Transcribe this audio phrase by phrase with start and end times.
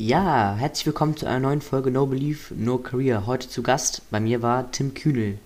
[0.00, 3.26] Ja, herzlich willkommen zu einer neuen Folge No Belief, No Career.
[3.26, 5.38] Heute zu Gast bei mir war Tim Kühnel.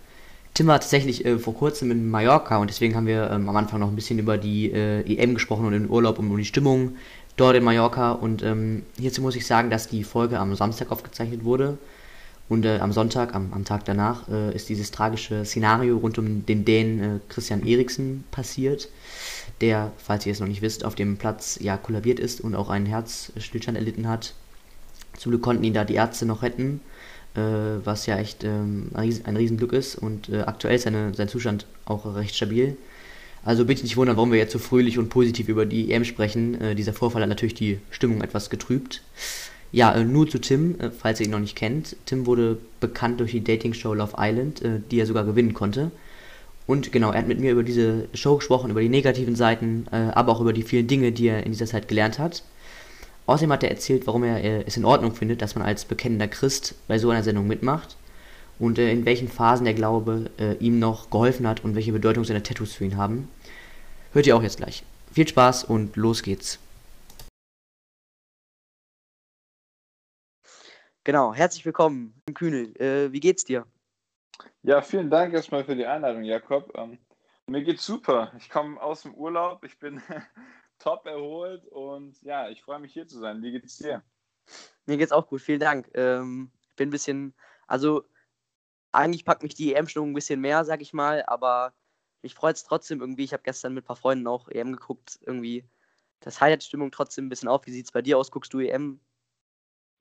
[0.53, 3.81] Tim war tatsächlich äh, vor kurzem in Mallorca und deswegen haben wir ähm, am Anfang
[3.81, 6.97] noch ein bisschen über die äh, EM gesprochen und den Urlaub und um die Stimmung
[7.39, 8.13] dort in Mallorca.
[8.13, 11.79] Und ähm, hierzu muss ich sagen, dass die Folge am Samstag aufgezeichnet wurde
[12.53, 16.45] und äh, am Sonntag, am, am Tag danach, äh, ist dieses tragische Szenario rund um
[16.45, 18.91] den Dänen äh, Christian Eriksen passiert,
[19.63, 22.69] der, falls ihr es noch nicht wisst, auf dem Platz ja kollabiert ist und auch
[22.69, 24.35] einen Herzstillstand erlitten hat.
[25.17, 26.83] Zum Glück konnten ihn da die Ärzte noch retten,
[27.37, 27.41] äh,
[27.85, 32.05] was ja echt ähm, ein Riesenglück ist und äh, aktuell ist seine, sein Zustand auch
[32.17, 32.77] recht stabil.
[33.47, 36.61] Also bitte nicht wundern, warum wir jetzt so fröhlich und positiv über die EM sprechen.
[36.61, 39.01] Äh, dieser Vorfall hat natürlich die Stimmung etwas getrübt.
[39.73, 41.97] Ja, äh, nur zu Tim, äh, falls ihr ihn noch nicht kennt.
[42.05, 45.91] Tim wurde bekannt durch die Dating-Show Love Island, äh, die er sogar gewinnen konnte.
[46.67, 50.31] Und genau, er hat mit mir über diese Show gesprochen, über die negativen Seiten, aber
[50.31, 52.45] auch über die vielen Dinge, die er in dieser Zeit gelernt hat.
[53.27, 56.77] Außerdem hat er erzählt, warum er es in Ordnung findet, dass man als bekennender Christ
[56.87, 57.97] bei so einer Sendung mitmacht
[58.61, 62.75] und in welchen Phasen der Glaube ihm noch geholfen hat und welche Bedeutung seine Tattoos
[62.75, 63.29] für ihn haben.
[64.13, 64.85] Hört ihr auch jetzt gleich.
[65.13, 66.61] Viel Spaß und los geht's.
[71.05, 72.77] Genau, herzlich willkommen, Kühnel.
[72.81, 73.67] Äh, wie geht's dir?
[74.63, 76.73] Ja, vielen Dank erstmal für die Einladung, Jakob.
[76.77, 76.97] Ähm,
[77.49, 78.33] mir geht's super.
[78.39, 80.01] Ich komme aus dem Urlaub, ich bin
[80.79, 83.43] top erholt und ja, ich freue mich hier zu sein.
[83.43, 84.05] Wie geht's dir?
[84.87, 85.91] Mir geht's auch gut, vielen Dank.
[85.95, 87.35] Ähm, ich bin ein bisschen,
[87.67, 88.05] also
[88.93, 91.75] eigentlich packt mich die EM-Stimmung ein bisschen mehr, sag ich mal, aber
[92.23, 93.25] mich freut es trotzdem irgendwie.
[93.25, 95.69] Ich habe gestern mit ein paar Freunden auch EM geguckt, irgendwie.
[96.21, 97.67] Das heitert Stimmung trotzdem ein bisschen auf.
[97.67, 98.31] Wie sieht es bei dir aus?
[98.31, 99.01] Guckst du EM?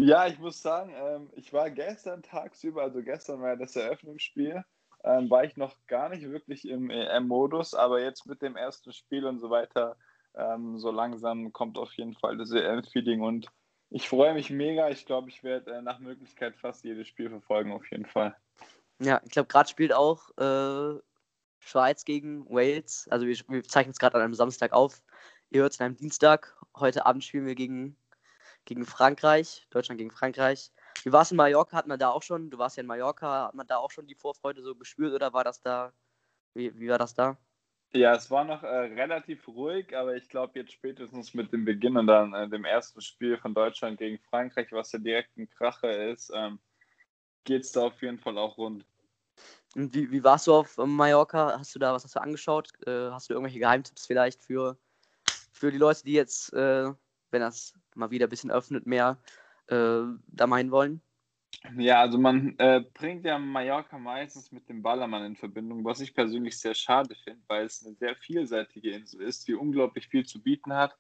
[0.04, 4.66] Ja, ich muss sagen, ähm, ich war gestern tagsüber, also gestern war ja das Eröffnungsspiel,
[5.04, 9.26] ähm, war ich noch gar nicht wirklich im EM-Modus, aber jetzt mit dem ersten Spiel
[9.28, 9.96] und so weiter
[10.34, 13.48] ähm, so langsam kommt auf jeden Fall das EM-Feeling und
[13.92, 14.90] ich freue mich mega.
[14.90, 18.36] Ich glaube, ich werde äh, nach Möglichkeit fast jedes Spiel verfolgen, auf jeden Fall.
[18.98, 21.00] Ja, ich glaube, gerade spielt auch äh,
[21.60, 23.08] Schweiz gegen Wales.
[23.12, 25.04] Also wir, wir zeichnen es gerade an einem Samstag auf.
[25.52, 26.58] Ihr hört es an einem Dienstag.
[26.76, 27.98] Heute Abend spielen wir gegen,
[28.72, 30.72] gegen Frankreich, Deutschland gegen Frankreich.
[31.04, 31.76] Wie war es in Mallorca?
[31.76, 34.08] Hat man da auch schon, du warst ja in Mallorca, hat man da auch schon
[34.08, 35.92] die Vorfreude so gespürt oder war das da,
[36.54, 37.38] wie, wie war das da?
[37.92, 41.98] Ja, es war noch äh, relativ ruhig, aber ich glaube jetzt spätestens mit dem Beginn
[41.98, 46.10] und dann äh, dem ersten Spiel von Deutschland gegen Frankreich, was ja direkt ein Kracher
[46.10, 46.58] ist, ähm,
[47.44, 48.86] geht es da auf jeden Fall auch rund.
[49.76, 51.60] Und wie, wie warst du auf Mallorca?
[51.60, 52.70] Hast du da was hast du angeschaut?
[52.88, 54.78] Äh, hast du irgendwelche Geheimtipps vielleicht für,
[55.52, 56.90] für die Leute, die jetzt, äh,
[57.32, 59.18] wenn das mal wieder ein bisschen öffnet, mehr
[59.68, 61.02] äh, da meinen wollen?
[61.78, 66.14] Ja, also man äh, bringt ja Mallorca meistens mit dem Ballermann in Verbindung, was ich
[66.14, 70.42] persönlich sehr schade finde, weil es eine sehr vielseitige Insel ist, die unglaublich viel zu
[70.42, 70.98] bieten hat.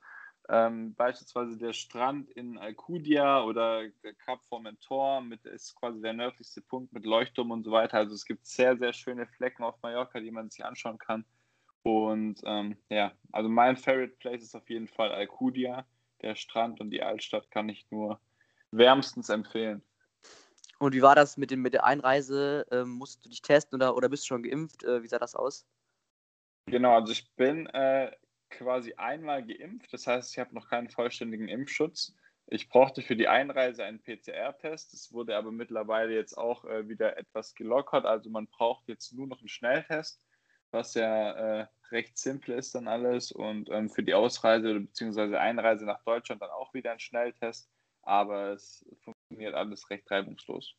[0.49, 6.61] Ähm, beispielsweise der Strand in Alcudia oder der Cap Formentor mit, ist quasi der nördlichste
[6.61, 7.97] Punkt mit Leuchtturm und so weiter.
[7.97, 11.25] Also es gibt sehr, sehr schöne Flecken auf Mallorca, die man sich anschauen kann.
[11.83, 15.85] Und ähm, ja, also mein Favorite Place ist auf jeden Fall Alcudia.
[16.21, 18.19] Der Strand und die Altstadt kann ich nur
[18.71, 19.83] wärmstens empfehlen.
[20.79, 22.65] Und wie war das mit, dem, mit der Einreise?
[22.71, 24.83] Ähm, musst du dich testen oder, oder bist du schon geimpft?
[24.83, 25.67] Äh, wie sah das aus?
[26.65, 28.11] Genau, also ich bin äh,
[28.49, 29.93] quasi einmal geimpft.
[29.93, 32.15] Das heißt, ich habe noch keinen vollständigen Impfschutz.
[32.47, 34.93] Ich brauchte für die Einreise einen PCR-Test.
[34.93, 38.05] Das wurde aber mittlerweile jetzt auch äh, wieder etwas gelockert.
[38.05, 40.25] Also man braucht jetzt nur noch einen Schnelltest,
[40.71, 43.31] was ja äh, recht simpel ist dann alles.
[43.31, 45.37] Und ähm, für die Ausreise bzw.
[45.37, 47.69] Einreise nach Deutschland dann auch wieder ein Schnelltest.
[48.03, 50.75] Aber es funktioniert alles recht reibungslos.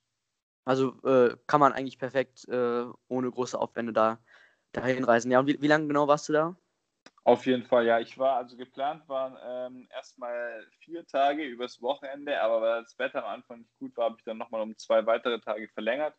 [0.64, 4.19] Also äh, kann man eigentlich perfekt äh, ohne große Aufwände da
[4.72, 5.30] dahin reisen.
[5.30, 6.56] Ja, und wie, wie lange genau warst du da?
[7.24, 8.00] Auf jeden Fall, ja.
[8.00, 13.24] Ich war, also geplant waren ähm, erstmal vier Tage übers Wochenende, aber weil das Wetter
[13.24, 16.16] am Anfang nicht gut war, habe ich dann nochmal um zwei weitere Tage verlängert.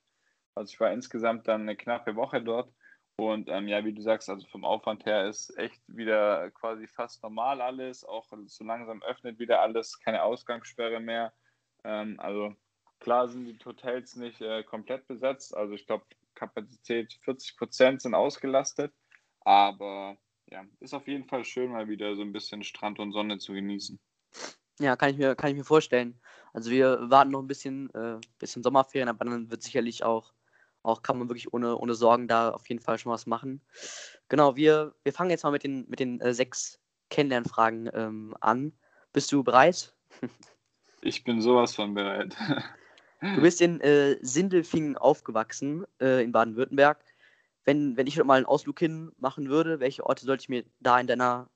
[0.56, 2.72] Also ich war insgesamt dann eine knappe Woche dort.
[3.18, 7.22] Und ähm, ja, wie du sagst, also vom Aufwand her ist echt wieder quasi fast
[7.22, 8.04] normal alles.
[8.04, 11.34] Auch so langsam öffnet wieder alles, keine Ausgangssperre mehr.
[11.84, 12.56] Ähm, also
[13.00, 15.56] klar sind die Hotels nicht äh, komplett besetzt.
[15.56, 18.92] Also ich glaube, Kapazität 40 Prozent sind ausgelastet.
[19.42, 20.18] Aber
[20.48, 23.54] ja, ist auf jeden Fall schön, mal wieder so ein bisschen Strand und Sonne zu
[23.54, 24.00] genießen.
[24.80, 26.20] Ja, kann ich mir, kann ich mir vorstellen.
[26.52, 30.34] Also wir warten noch ein bisschen, äh, bisschen Sommerferien, aber dann wird sicherlich auch,
[30.84, 33.62] auch kann man wirklich ohne, ohne Sorgen da auf jeden Fall schon was machen.
[34.30, 38.74] Genau, wir, wir fangen jetzt mal mit den, mit den äh, sechs Kennenlernfragen ähm, an.
[39.12, 39.94] Bist du bereit?
[41.06, 42.34] Ich bin sowas von bereit.
[43.20, 47.04] Du bist in äh, Sindelfingen aufgewachsen, äh, in Baden-Württemberg.
[47.66, 50.98] Wenn, wenn ich mal einen Ausflug hin machen würde, welche Orte sollte ich mir da
[51.00, 51.50] in deiner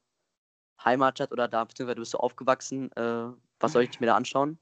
[0.84, 4.60] Heimatstadt oder da, beziehungsweise du bist du aufgewachsen, äh, Was soll ich mir da anschauen?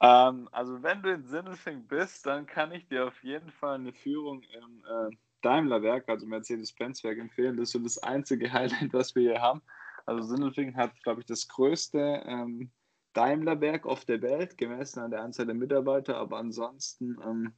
[0.00, 3.92] Ähm, also wenn du in Sindelfing bist, dann kann ich dir auf jeden Fall eine
[3.92, 7.56] Führung im äh, Daimlerwerk, also Mercedes-Benz-Werk empfehlen.
[7.56, 9.62] Das ist so das einzige Highlight, was wir hier haben.
[10.06, 12.70] Also Sindelfing hat, glaube ich, das größte ähm,
[13.12, 16.16] Daimlerwerk auf der Welt, gemessen an der Anzahl der Mitarbeiter.
[16.16, 17.52] Aber ansonsten, ähm,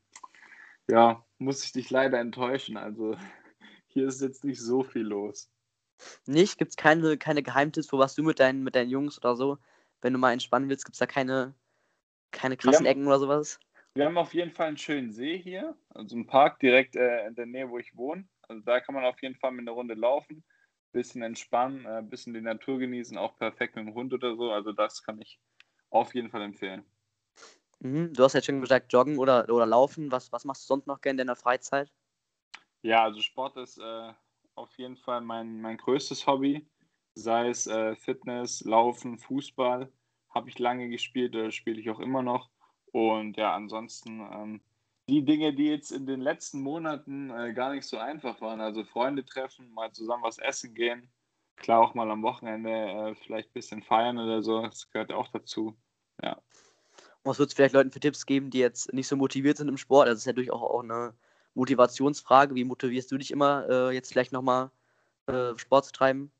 [0.88, 2.76] ja, muss ich dich leider enttäuschen.
[2.76, 3.16] Also
[3.86, 5.50] hier ist jetzt nicht so viel los.
[6.26, 6.58] Nicht?
[6.58, 9.58] Gibt es keine, keine Geheimtipps, wo warst du mit deinen, mit deinen Jungs oder so?
[10.00, 11.54] Wenn du mal entspannen willst, gibt es da keine,
[12.30, 13.60] keine krassen haben, Ecken oder sowas?
[13.94, 17.34] Wir haben auf jeden Fall einen schönen See hier, also einen Park direkt äh, in
[17.34, 18.28] der Nähe, wo ich wohne.
[18.42, 20.44] Also da kann man auf jeden Fall mit einer Runde laufen,
[20.92, 24.50] bisschen entspannen, ein äh, bisschen die Natur genießen, auch perfekt mit dem Hund oder so.
[24.52, 25.40] Also das kann ich
[25.90, 26.84] auf jeden Fall empfehlen.
[27.80, 30.12] Mhm, du hast ja schon gesagt, joggen oder, oder laufen.
[30.12, 31.90] Was, was machst du sonst noch gerne in deiner Freizeit?
[32.82, 34.12] Ja, also Sport ist äh,
[34.54, 36.66] auf jeden Fall mein, mein größtes Hobby.
[37.14, 39.90] Sei es äh, Fitness, Laufen, Fußball.
[40.30, 42.50] Habe ich lange gespielt, oder spiele ich auch immer noch.
[42.92, 44.60] Und ja, ansonsten ähm,
[45.08, 48.60] die Dinge, die jetzt in den letzten Monaten äh, gar nicht so einfach waren.
[48.60, 51.10] Also Freunde treffen, mal zusammen was essen gehen.
[51.56, 54.62] Klar, auch mal am Wochenende äh, vielleicht ein bisschen feiern oder so.
[54.62, 55.76] Das gehört auch dazu.
[56.22, 56.40] Ja.
[57.24, 59.76] Was würdest du vielleicht Leuten für Tipps geben, die jetzt nicht so motiviert sind im
[59.76, 60.06] Sport?
[60.06, 61.14] Also, das ist ja durchaus auch eine
[61.54, 62.54] Motivationsfrage.
[62.54, 64.70] Wie motivierst du dich immer, äh, jetzt vielleicht nochmal
[65.26, 66.32] äh, Sport zu treiben?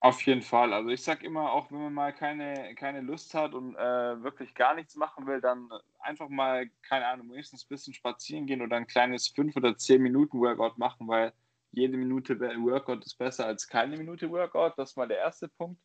[0.00, 0.72] Auf jeden Fall.
[0.72, 4.54] Also ich sage immer, auch wenn man mal keine, keine Lust hat und äh, wirklich
[4.54, 5.68] gar nichts machen will, dann
[5.98, 10.00] einfach mal, keine Ahnung, wenigstens ein bisschen spazieren gehen oder ein kleines 5 oder 10
[10.00, 11.32] Minuten Workout machen, weil
[11.72, 14.78] jede Minute Workout ist besser als keine Minute Workout.
[14.78, 15.80] Das mal der erste Punkt.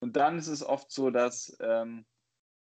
[0.00, 2.04] Und dann ist es oft so, dass ähm,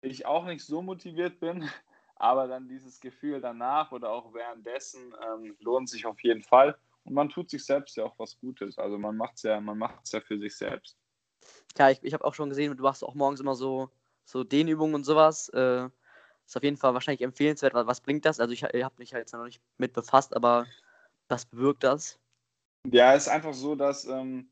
[0.01, 1.69] ich auch nicht so motiviert bin,
[2.15, 6.77] aber dann dieses Gefühl danach oder auch währenddessen ähm, lohnt sich auf jeden Fall.
[7.03, 8.77] Und man tut sich selbst ja auch was Gutes.
[8.77, 10.97] Also man macht es ja, man macht's ja für sich selbst.
[11.77, 13.89] Ja, ich, ich habe auch schon gesehen, du machst auch morgens immer so,
[14.25, 15.49] so Dehnübungen und sowas.
[15.49, 15.89] Äh,
[16.45, 17.73] ist auf jeden Fall wahrscheinlich empfehlenswert.
[17.73, 18.39] Was, bringt das?
[18.39, 20.67] Also ich, ich habe mich halt noch nicht mit befasst, aber
[21.29, 22.19] was bewirkt das?
[22.85, 24.51] Ja, es ist einfach so, dass ähm,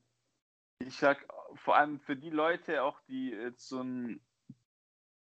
[0.80, 4.22] ich sag, vor allem für die Leute auch, die jetzt so einen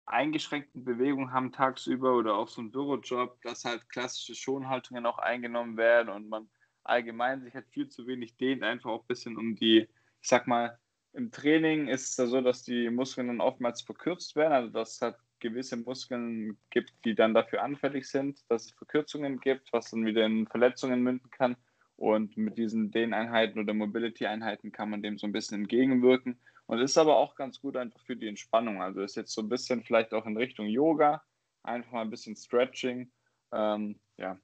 [0.05, 5.77] eingeschränkten Bewegung haben tagsüber oder auch so einen Bürojob, dass halt klassische Schonhaltungen auch eingenommen
[5.77, 6.49] werden und man
[6.87, 9.87] allgemein sich halt viel zu wenig dehnt, einfach auch ein bisschen um die,
[10.21, 10.77] ich sag mal,
[11.13, 14.95] im Training ist es da so, dass die Muskeln dann oftmals verkürzt werden, also dass
[14.95, 19.91] es halt gewisse Muskeln gibt, die dann dafür anfällig sind, dass es Verkürzungen gibt, was
[19.91, 21.55] dann wieder in Verletzungen münden kann.
[21.95, 26.39] Und mit diesen Dehneinheiten oder Mobility-Einheiten kann man dem so ein bisschen entgegenwirken.
[26.67, 28.81] Und ist aber auch ganz gut einfach für die Entspannung.
[28.81, 31.23] Also ist jetzt so ein bisschen vielleicht auch in Richtung Yoga,
[31.63, 33.11] einfach mal ein bisschen Stretching.
[33.51, 34.37] Ähm, ja,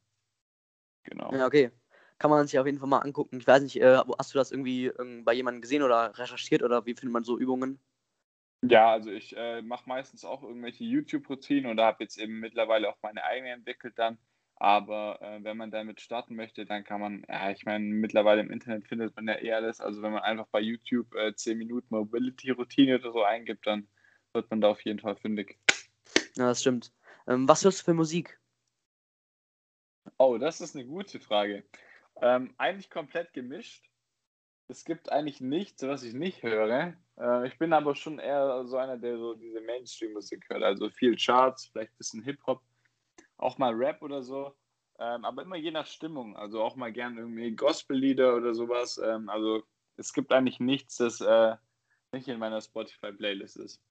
[1.04, 1.31] genau.
[1.34, 1.72] Ja, okay
[2.24, 3.38] kann man sich auf jeden Fall mal angucken.
[3.38, 6.86] Ich weiß nicht, äh, hast du das irgendwie ähm, bei jemandem gesehen oder recherchiert oder
[6.86, 7.81] wie findet man so Übungen?
[8.62, 12.96] Ja, also ich äh, mache meistens auch irgendwelche YouTube-Routinen und habe jetzt eben mittlerweile auch
[13.02, 14.18] meine eigene entwickelt dann.
[14.56, 18.52] Aber äh, wenn man damit starten möchte, dann kann man, ja, ich meine, mittlerweile im
[18.52, 19.81] Internet findet man ja eh alles.
[19.81, 23.90] Also wenn man einfach bei YouTube äh, 10 Minuten Mobility-Routine oder so eingibt, dann
[24.31, 25.60] wird man da auf jeden Fall fündig.
[26.38, 26.94] Ja, das stimmt.
[27.28, 28.40] Ähm, was hörst du für Musik?
[30.18, 31.66] Oh, das ist eine gute Frage.
[32.21, 33.89] Ähm, eigentlich komplett gemischt.
[34.68, 36.94] Es gibt eigentlich nichts, was ich nicht höre.
[37.18, 40.64] Äh, ich bin aber schon eher so einer, der so diese Mainstream-Musik hört.
[40.64, 42.61] Also viel Charts, vielleicht ein bisschen Hip-Hop,
[43.38, 44.56] auch mal Rap oder so.
[44.99, 46.35] Ähm, aber immer je nach Stimmung.
[46.38, 48.99] Also auch mal gern irgendwie Gospel-Lieder oder sowas.
[49.04, 49.64] Ähm, also
[49.97, 51.56] es gibt eigentlich nichts, das äh,
[52.11, 53.81] nicht in meiner Spotify-Playlist ist.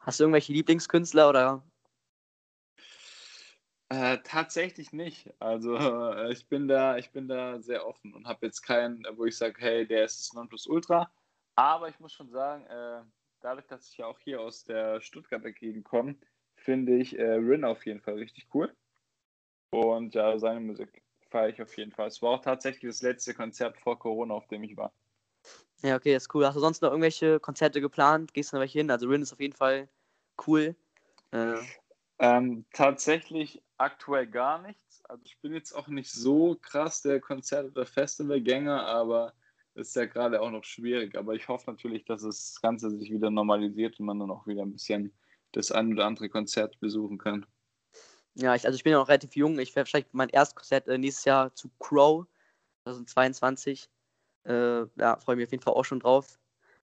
[0.00, 1.62] Hast du irgendwelche Lieblingskünstler oder
[3.90, 5.32] äh, tatsächlich nicht.
[5.40, 9.24] Also äh, ich bin da, ich bin da sehr offen und habe jetzt keinen, wo
[9.24, 11.12] ich sage, hey, der ist das Nonplusultra.
[11.56, 13.02] Aber ich muss schon sagen, äh,
[13.40, 16.14] dadurch, dass ich ja auch hier aus der Stuttgarter Gegend komme,
[16.54, 18.72] finde ich äh, Rin auf jeden Fall richtig cool.
[19.72, 22.08] Und ja, seine Musik feiere ich auf jeden Fall.
[22.08, 24.92] Es war auch tatsächlich das letzte Konzert vor Corona, auf dem ich war.
[25.82, 26.46] Ja, okay, ist cool.
[26.46, 28.34] Hast du sonst noch irgendwelche Konzerte geplant?
[28.34, 28.90] Gehst du noch welche hin?
[28.90, 29.88] Also Rin ist auf jeden Fall
[30.46, 30.76] cool.
[31.32, 31.54] Äh,
[32.20, 35.02] ähm, tatsächlich aktuell gar nichts.
[35.06, 39.32] Also ich bin jetzt auch nicht so krass der Konzert- oder Festivalgänger, aber
[39.74, 41.16] ist ja gerade auch noch schwierig.
[41.16, 44.62] Aber ich hoffe natürlich, dass das Ganze sich wieder normalisiert und man dann auch wieder
[44.62, 45.12] ein bisschen
[45.52, 47.46] das ein oder andere Konzert besuchen kann.
[48.34, 49.58] Ja, ich, also ich bin ja noch relativ jung.
[49.58, 52.26] Ich werde wahrscheinlich mein erstes Konzert äh, nächstes Jahr zu Crow
[52.84, 53.88] 2022.
[54.44, 56.38] Äh, ja, freue mich auf jeden Fall auch schon drauf.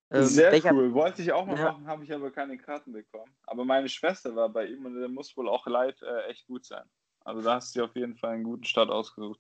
[0.10, 0.74] Ähm, Sehr welcher...
[0.74, 0.94] cool.
[0.94, 1.72] Wollte ich auch mal ja.
[1.72, 3.32] machen, habe ich aber keine Karten bekommen.
[3.46, 6.66] Aber meine Schwester war bei ihm und der muss wohl auch live äh, echt gut
[6.66, 6.86] sein.
[7.26, 9.40] Also da hast du auf jeden Fall einen guten Start ausgesucht.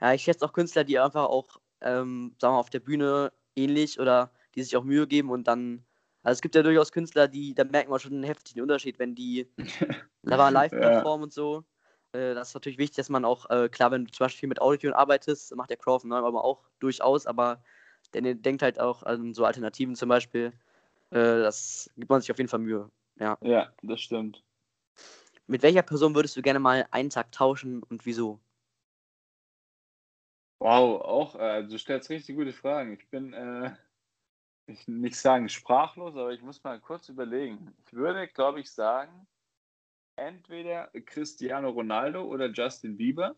[0.00, 3.32] Ja, ich schätze auch Künstler, die einfach auch, ähm, sagen wir mal, auf der Bühne
[3.54, 5.84] ähnlich oder die sich auch Mühe geben und dann
[6.22, 9.14] Also es gibt ja durchaus Künstler, die, da merken wir schon einen heftigen Unterschied, wenn
[9.14, 9.52] die
[10.22, 11.24] live performen ja.
[11.24, 11.64] und so.
[12.12, 14.48] Äh, das ist natürlich wichtig, dass man auch, äh, klar, wenn du zum Beispiel viel
[14.48, 17.62] mit Audio arbeitest, macht der Crow auf Album auch durchaus, aber
[18.14, 20.52] der denkt halt auch an so Alternativen zum Beispiel.
[21.10, 22.90] Äh, das gibt man sich auf jeden Fall Mühe.
[23.18, 23.36] Ja.
[23.42, 24.42] ja, das stimmt.
[25.46, 28.40] Mit welcher Person würdest du gerne mal einen Tag tauschen und wieso?
[30.60, 32.92] Wow, auch, äh, du stellst richtig gute Fragen.
[32.92, 33.74] Ich bin, äh,
[34.66, 37.74] ich nicht sagen sprachlos, aber ich muss mal kurz überlegen.
[37.84, 39.26] Ich würde, glaube ich, sagen,
[40.16, 43.34] entweder Cristiano Ronaldo oder Justin Bieber.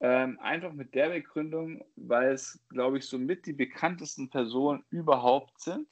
[0.00, 5.88] Ähm, einfach mit der Begründung, weil es, glaube ich, somit die bekanntesten Personen überhaupt sind.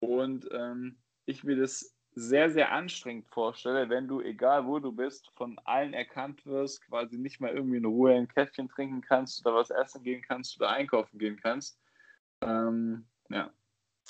[0.00, 5.30] Und ähm, ich mir das sehr, sehr anstrengend vorstelle, wenn du, egal wo du bist,
[5.36, 9.54] von allen erkannt wirst, quasi nicht mal irgendwie in Ruhe ein Käffchen trinken kannst oder
[9.54, 11.78] was essen gehen kannst oder einkaufen gehen kannst.
[12.40, 13.50] Ähm, ja.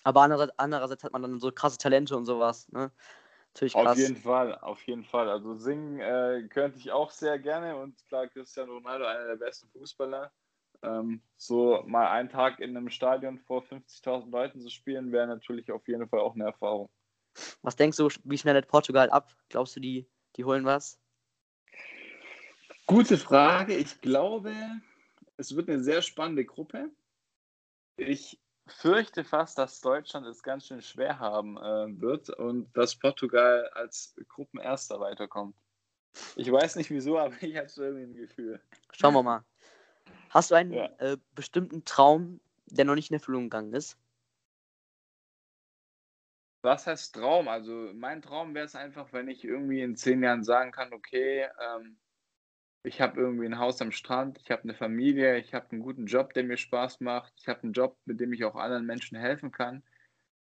[0.05, 2.71] Aber andererseits, andererseits hat man dann so krasse Talente und sowas.
[2.71, 2.93] Ne?
[3.57, 3.87] Natürlich krass.
[3.93, 5.31] Auf jeden Fall, auf jeden Fall.
[5.31, 9.67] Also singen äh, könnte ich auch sehr gerne und klar, Cristiano Ronaldo, einer der besten
[9.71, 10.31] Fußballer.
[10.83, 15.73] Ähm, so mal einen Tag in einem Stadion vor 50.000 Leuten zu spielen, wäre natürlich
[15.73, 16.91] auf jeden Fall auch eine Erfahrung.
[17.63, 19.35] Was denkst du, wie schnell hat Portugal ab?
[19.49, 21.01] Glaubst du, die, die holen was?
[22.85, 23.75] Gute Frage.
[23.75, 24.53] Ich glaube,
[25.39, 26.91] es wird eine sehr spannende Gruppe.
[27.97, 33.69] Ich fürchte fast, dass Deutschland es ganz schön schwer haben äh, wird und dass Portugal
[33.75, 35.55] als Gruppenerster weiterkommt.
[36.35, 38.61] Ich weiß nicht wieso, aber ich habe so irgendwie ein Gefühl.
[38.93, 39.45] Schauen wir mal.
[40.31, 40.87] Hast du einen ja.
[40.99, 43.97] äh, bestimmten Traum, der noch nicht in Erfüllung gegangen ist?
[46.63, 47.47] Was heißt Traum?
[47.47, 51.47] Also mein Traum wäre es einfach, wenn ich irgendwie in zehn Jahren sagen kann, okay,
[51.61, 51.97] ähm,
[52.87, 56.07] ich habe irgendwie ein Haus am Strand, ich habe eine Familie, ich habe einen guten
[56.07, 59.19] Job, der mir Spaß macht, ich habe einen Job, mit dem ich auch anderen Menschen
[59.19, 59.83] helfen kann.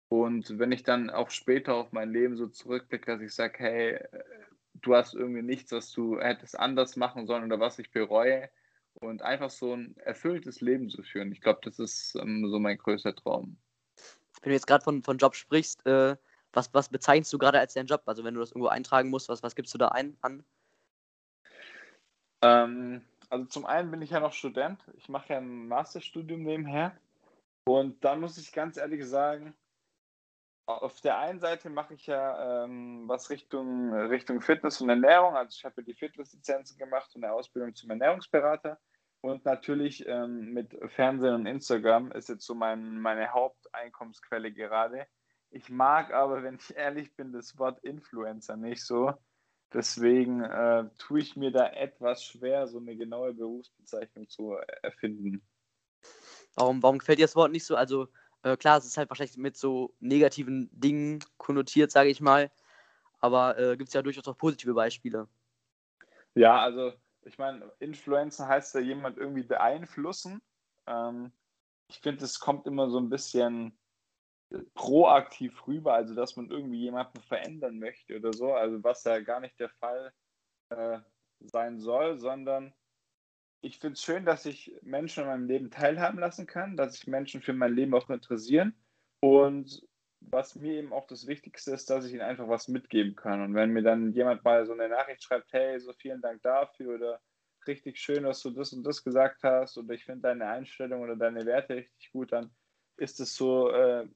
[0.10, 4.00] Und wenn ich dann auch später auf mein Leben so zurückblicke, dass ich sage, hey,
[4.74, 8.50] du hast irgendwie nichts, was du hättest anders machen sollen oder was ich bereue
[8.96, 11.32] und einfach so ein erfülltes Leben zu führen.
[11.32, 13.58] Ich glaube, das ist ähm, so mein größter Traum.
[14.42, 16.18] Wenn du jetzt gerade von, von Job sprichst, äh,
[16.51, 18.04] was, was bezeichnest du gerade als deinen Job?
[18.06, 20.46] Also wenn du das irgendwo eintragen musst, was, was gibst du da ein an?
[22.42, 24.80] Ähm, also zum einen bin ich ja noch Student.
[24.98, 26.96] Ich mache ja ein Masterstudium nebenher.
[27.65, 29.56] Und da muss ich ganz ehrlich sagen,
[30.68, 35.36] auf der einen Seite mache ich ja ähm, was Richtung, Richtung Fitness und Ernährung.
[35.36, 38.80] Also ich habe ja die Fitnesslizenzen gemacht und eine Ausbildung zum Ernährungsberater.
[39.22, 45.08] Und natürlich ähm, mit Fernsehen und Instagram ist jetzt so mein, meine Haupteinkommensquelle gerade.
[45.50, 49.13] Ich mag aber, wenn ich ehrlich bin, das Wort Influencer nicht so.
[49.74, 55.41] Deswegen äh, tue ich mir da etwas schwer, so eine genaue Berufsbezeichnung zu erfinden.
[56.55, 57.75] Warum, warum gefällt dir das Wort nicht so?
[57.75, 58.07] Also
[58.43, 62.51] äh, klar, es ist halt wahrscheinlich mit so negativen Dingen konnotiert, sage ich mal.
[63.19, 65.27] Aber äh, gibt es ja durchaus auch positive Beispiele.
[66.36, 66.93] Ja, also
[67.24, 70.41] ich meine, Influencer heißt ja jemand irgendwie beeinflussen.
[70.86, 71.31] Ähm,
[71.88, 73.77] ich finde, es kommt immer so ein bisschen
[74.74, 79.40] proaktiv rüber, also dass man irgendwie jemanden verändern möchte oder so, also was ja gar
[79.40, 80.14] nicht der Fall
[80.70, 81.00] äh,
[81.40, 82.74] sein soll, sondern
[83.62, 87.08] ich finde es schön, dass ich Menschen in meinem Leben teilhaben lassen kann, dass sich
[87.08, 88.75] Menschen für mein Leben auch interessieren
[89.22, 89.88] und
[90.22, 93.42] was mir eben auch das Wichtigste ist, dass ich ihnen einfach was mitgeben kann.
[93.42, 96.96] Und wenn mir dann jemand mal so eine Nachricht schreibt, hey, so vielen Dank dafür
[96.96, 97.22] oder
[97.68, 101.16] richtig schön, dass du das und das gesagt hast oder ich finde deine Einstellung oder
[101.16, 102.52] deine Werte richtig gut, dann
[102.98, 104.08] ist es so äh,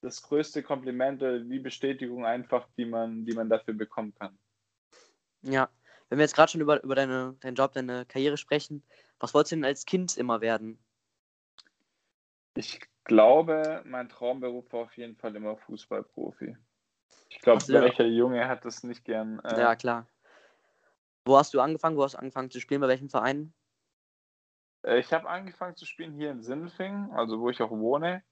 [0.00, 4.38] das größte Kompliment oder die Bestätigung einfach, die man, die man dafür bekommen kann.
[5.42, 5.68] Ja,
[6.08, 8.82] wenn wir jetzt gerade schon über, über deine, deinen Job, deine Karriere sprechen,
[9.18, 10.78] was wolltest du denn als Kind immer werden?
[12.54, 16.56] Ich glaube, mein Traumberuf war auf jeden Fall immer Fußballprofi.
[17.30, 19.40] Ich glaube, welcher Junge hat das nicht gern.
[19.40, 20.06] Äh, ja, klar.
[21.24, 21.96] Wo hast du angefangen?
[21.96, 22.80] Wo hast du angefangen zu spielen?
[22.80, 23.54] Bei welchem Verein?
[24.82, 28.22] Äh, ich habe angefangen zu spielen hier in Sinfing, also wo ich auch wohne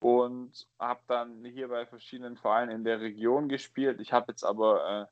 [0.00, 4.00] und habe dann hier bei verschiedenen Vereinen in der Region gespielt.
[4.00, 5.08] Ich habe jetzt aber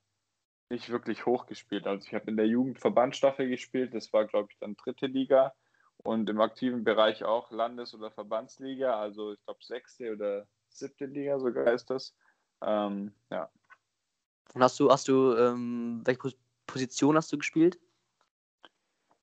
[0.71, 1.87] äh, nicht wirklich hoch gespielt.
[1.87, 5.53] Also ich habe in der Jugendverbandstaffel gespielt, das war glaube ich dann dritte Liga
[5.99, 11.39] und im aktiven Bereich auch Landes- oder Verbandsliga, also ich glaube sechste oder siebte Liga
[11.39, 12.15] sogar ist das.
[12.63, 13.51] Ähm, ja.
[14.55, 17.79] Und hast du, hast du, ähm, welche Position hast du gespielt?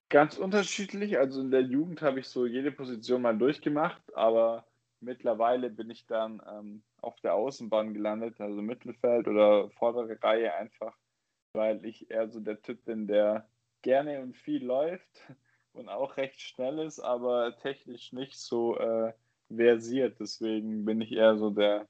[0.10, 1.18] Ganz unterschiedlich.
[1.18, 4.66] Also in der Jugend habe ich so jede Position mal durchgemacht, aber
[5.02, 10.98] Mittlerweile bin ich dann ähm, auf der Außenbahn gelandet, also Mittelfeld oder vordere Reihe einfach,
[11.54, 13.48] weil ich eher so der Typ bin, der
[13.82, 15.22] gerne und viel läuft
[15.74, 19.14] und auch recht schnell ist, aber technisch nicht so äh,
[19.50, 20.20] versiert.
[20.20, 21.88] Deswegen bin ich eher so der,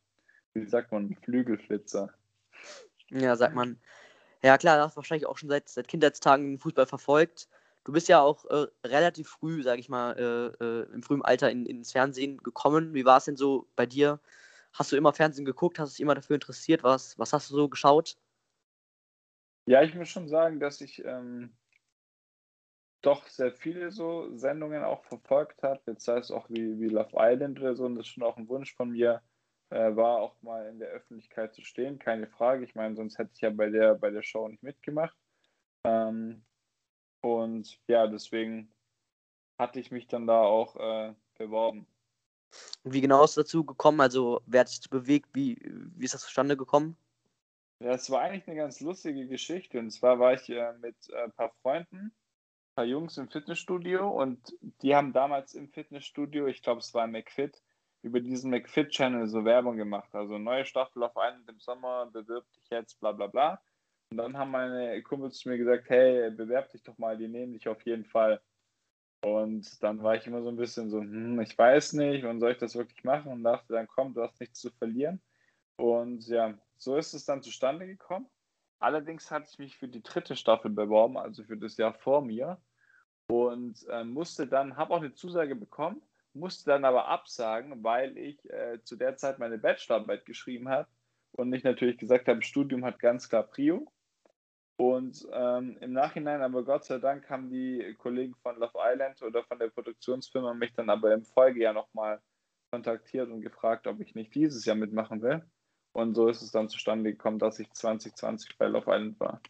[0.54, 2.14] wie sagt man, Flügelflitzer.
[3.10, 3.80] Ja, sagt man.
[4.44, 7.50] Ja, klar, du hast wahrscheinlich auch schon seit, seit Kindheitstagen Fußball verfolgt.
[7.84, 10.14] Du bist ja auch äh, relativ früh, sag ich mal,
[10.62, 12.94] äh, äh, im frühen Alter in, ins Fernsehen gekommen.
[12.94, 14.20] Wie war es denn so bei dir?
[14.74, 15.80] Hast du immer Fernsehen geguckt?
[15.80, 16.84] Hast du dich immer dafür interessiert?
[16.84, 18.18] Was, was hast du so geschaut?
[19.66, 21.56] Ja, ich muss schon sagen, dass ich ähm,
[23.02, 25.80] doch sehr viele so Sendungen auch verfolgt habe.
[25.88, 27.86] Jetzt sei es auch wie, wie Love Island oder so.
[27.86, 29.22] Und das ist schon auch ein Wunsch von mir,
[29.70, 32.00] äh, war auch mal in der Öffentlichkeit zu stehen.
[32.00, 32.64] Keine Frage.
[32.66, 35.16] Ich meine, sonst hätte ich ja bei der, bei der Show nicht mitgemacht.
[35.86, 36.44] Ähm,
[37.22, 38.72] und ja, deswegen
[39.58, 41.86] hatte ich mich dann da auch äh, beworben.
[42.84, 44.02] Und wie genau ist es dazu gekommen?
[44.02, 45.30] Also, wer hat sich bewegt?
[45.34, 45.58] Wie,
[45.96, 46.98] wie ist das zustande gekommen?
[47.80, 49.80] Ja, es war eigentlich eine ganz lustige Geschichte.
[49.80, 54.10] Und zwar war ich äh, mit äh, ein paar Freunden, ein paar Jungs im Fitnessstudio
[54.10, 57.62] und die haben damals im Fitnessstudio, ich glaube, es war McFit,
[58.02, 60.14] über diesen McFit-Channel so Werbung gemacht.
[60.14, 63.62] Also neue Staffel auf einen im Sommer, bewirb dich jetzt, bla bla bla.
[64.12, 67.54] Und dann haben meine Kumpels zu mir gesagt, hey, bewerb dich doch mal, die nehmen
[67.54, 68.42] dich auf jeden Fall.
[69.22, 72.52] Und dann war ich immer so ein bisschen so, hm, ich weiß nicht, wann soll
[72.52, 73.32] ich das wirklich machen?
[73.32, 75.22] Und dachte dann, komm, du hast nichts zu verlieren.
[75.78, 78.28] Und ja, so ist es dann zustande gekommen.
[78.80, 82.60] Allerdings hatte ich mich für die dritte Staffel beworben, also für das Jahr vor mir.
[83.28, 86.02] Und äh, musste dann, habe auch eine Zusage bekommen,
[86.34, 90.88] musste dann aber absagen, weil ich äh, zu der Zeit meine Bachelorarbeit geschrieben habe
[91.34, 93.92] und ich natürlich gesagt habe, Studium hat ganz klar Prio.
[94.80, 99.44] Und ähm, im Nachhinein, aber Gott sei Dank, haben die Kollegen von Love Island oder
[99.44, 102.22] von der Produktionsfirma mich dann aber im Folgejahr nochmal
[102.72, 105.44] kontaktiert und gefragt, ob ich nicht dieses Jahr mitmachen will.
[105.92, 109.42] Und so ist es dann zustande gekommen, dass ich 2020 bei Love Island war.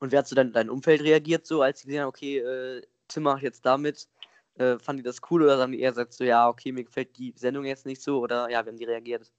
[0.00, 2.82] Und wie hast du dann dein Umfeld reagiert, so als sie gesehen haben, okay, äh,
[3.06, 4.08] Tim macht jetzt damit?
[4.54, 7.16] Äh, fanden die das cool oder haben die eher gesagt, so, ja, okay, mir gefällt
[7.18, 8.18] die Sendung jetzt nicht so?
[8.18, 9.30] Oder ja, wie haben die reagiert?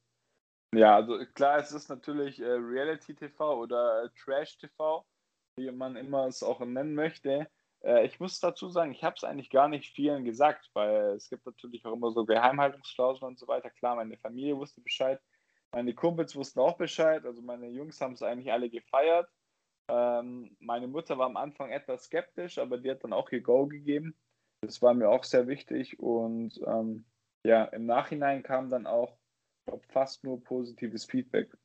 [0.73, 5.05] Ja, also klar, es ist natürlich äh, Reality TV oder äh, Trash TV,
[5.57, 7.47] wie man immer es auch nennen möchte.
[7.84, 11.29] Äh, ich muss dazu sagen, ich habe es eigentlich gar nicht vielen gesagt, weil es
[11.29, 13.69] gibt natürlich auch immer so Geheimhaltungsklauseln und so weiter.
[13.69, 15.19] Klar, meine Familie wusste Bescheid,
[15.73, 19.29] meine Kumpels wussten auch Bescheid, also meine Jungs haben es eigentlich alle gefeiert.
[19.89, 23.67] Ähm, meine Mutter war am Anfang etwas skeptisch, aber die hat dann auch ihr Go
[23.67, 24.15] gegeben.
[24.62, 27.05] Das war mir auch sehr wichtig und ähm,
[27.43, 29.17] ja, im Nachhinein kam dann auch
[29.65, 31.56] glaube, fast nur positives Feedback.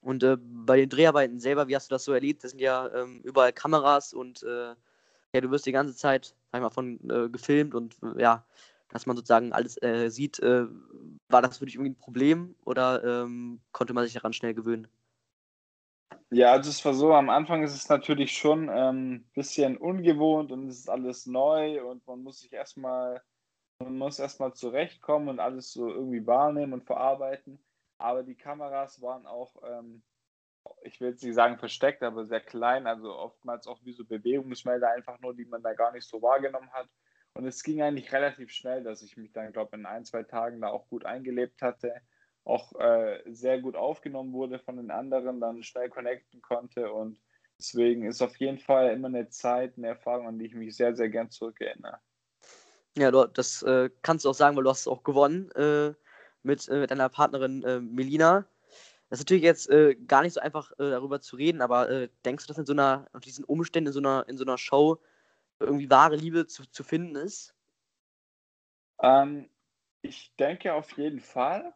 [0.00, 2.42] Und äh, bei den Dreharbeiten selber, wie hast du das so erlebt?
[2.42, 4.74] Das sind ja ähm, überall Kameras und äh,
[5.34, 8.44] ja, du wirst die ganze Zeit, sag ich mal, von äh, gefilmt und ja,
[8.90, 10.40] dass man sozusagen alles äh, sieht.
[10.40, 10.66] Äh,
[11.28, 14.88] war das für dich irgendwie ein Problem oder ähm, konnte man sich daran schnell gewöhnen?
[16.30, 20.50] Ja, also es war so, am Anfang ist es natürlich schon ein ähm, bisschen ungewohnt
[20.50, 23.22] und es ist alles neu und man muss sich erstmal
[23.84, 27.62] man muss erstmal zurechtkommen und alles so irgendwie wahrnehmen und verarbeiten.
[27.98, 30.02] Aber die Kameras waren auch, ähm,
[30.82, 34.90] ich will jetzt nicht sagen versteckt, aber sehr klein, also oftmals auch wie so Bewegungsmelder
[34.90, 36.88] einfach nur, die man da gar nicht so wahrgenommen hat.
[37.34, 40.22] Und es ging eigentlich relativ schnell, dass ich mich dann, glaube ich, in ein, zwei
[40.22, 41.94] Tagen da auch gut eingelebt hatte,
[42.44, 47.20] auch äh, sehr gut aufgenommen wurde von den anderen, dann schnell connecten konnte und
[47.58, 50.94] deswegen ist auf jeden Fall immer eine Zeit, eine Erfahrung, an die ich mich sehr,
[50.94, 52.00] sehr gern zurückerinnere.
[52.96, 55.94] Ja, du, das äh, kannst du auch sagen, weil du hast auch gewonnen äh,
[56.42, 58.46] mit, äh, mit deiner Partnerin äh, Melina.
[59.08, 62.46] Das ist natürlich jetzt äh, gar nicht so einfach äh, darüber zu reden, aber denkst
[62.46, 64.98] du, dass in so einer, unter diesen Umständen, in so einer, in so einer Show
[65.60, 67.54] irgendwie wahre Liebe zu, zu finden ist?
[69.02, 69.50] Ähm,
[70.02, 71.74] ich denke auf jeden Fall.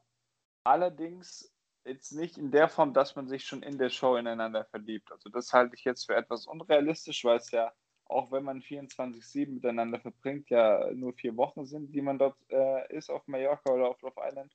[0.65, 1.53] Allerdings
[1.85, 5.13] jetzt nicht in der Form, dass man sich schon in der Show ineinander verliebt.
[5.13, 7.73] Also das halte ich jetzt für etwas unrealistisch, weil es ja
[8.09, 12.95] auch wenn man 24-7 miteinander verbringt, ja nur vier Wochen sind, die man dort äh,
[12.95, 14.53] ist auf Mallorca oder auf Love Island.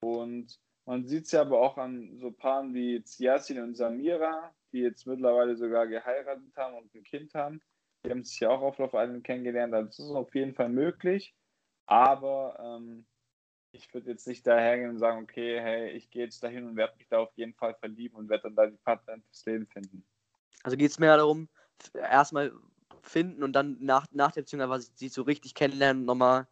[0.00, 4.80] Und man sieht es ja aber auch an so Paaren wie Yasin und Samira, die
[4.80, 7.60] jetzt mittlerweile sogar geheiratet haben und ein Kind haben.
[8.04, 9.74] Die haben sich ja auch auf Love Island kennengelernt.
[9.74, 11.34] Also das ist auf jeden Fall möglich.
[11.86, 13.06] Aber ähm,
[13.72, 16.96] ich würde jetzt nicht dahergehen und sagen, okay, hey, ich gehe jetzt dahin und werde
[16.96, 20.04] mich da auf jeden Fall verlieben und werde dann da die Partnerin fürs Leben finden.
[20.62, 21.48] Also geht es mehr darum,
[21.94, 22.52] erstmal
[23.02, 26.46] finden und dann nach, nach der Beziehung einfach sie so richtig kennenlernen, nochmal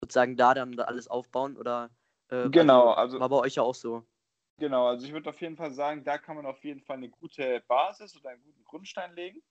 [0.00, 1.90] sozusagen da dann alles aufbauen oder
[2.28, 4.04] äh, genau, also, also war bei euch ja auch so.
[4.58, 7.10] Genau, also ich würde auf jeden Fall sagen, da kann man auf jeden Fall eine
[7.10, 9.42] gute Basis oder einen guten Grundstein legen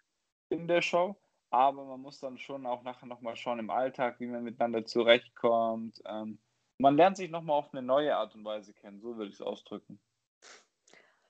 [0.49, 1.15] in der Show.
[1.51, 6.01] Aber man muss dann schon auch nachher nochmal schauen im Alltag, wie man miteinander zurechtkommt.
[6.05, 6.39] Ähm,
[6.79, 9.41] man lernt sich nochmal auf eine neue Art und Weise kennen, so würde ich es
[9.41, 9.99] ausdrücken.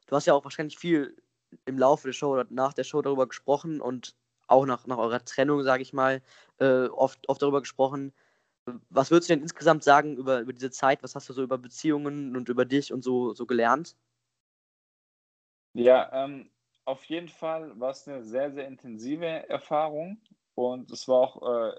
[0.08, 1.22] Du hast ja auch wahrscheinlich viel
[1.66, 4.16] im Laufe der Show oder nach der Show darüber gesprochen und
[4.48, 6.22] auch nach, nach eurer Trennung, sage ich mal,
[6.60, 8.14] äh, oft, oft darüber gesprochen.
[8.90, 11.04] Was würdest du denn insgesamt sagen über, über diese Zeit?
[11.04, 13.96] Was hast du so über Beziehungen und über dich und so, so gelernt?
[15.74, 16.50] Ja, ähm,
[16.86, 20.22] auf jeden Fall war es eine sehr, sehr intensive Erfahrung
[20.56, 21.76] und es war auch, äh,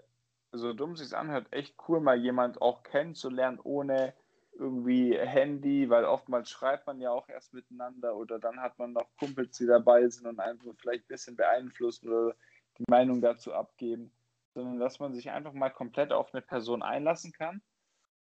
[0.52, 4.14] so dumm es sich anhört, echt cool, mal jemand auch kennenzulernen ohne
[4.58, 9.08] irgendwie Handy, weil oftmals schreibt man ja auch erst miteinander oder dann hat man noch
[9.18, 12.34] Kumpels, die dabei sind und einfach vielleicht ein bisschen beeinflussen oder
[12.78, 14.10] die Meinung dazu abgeben,
[14.54, 17.62] sondern dass man sich einfach mal komplett auf eine Person einlassen kann.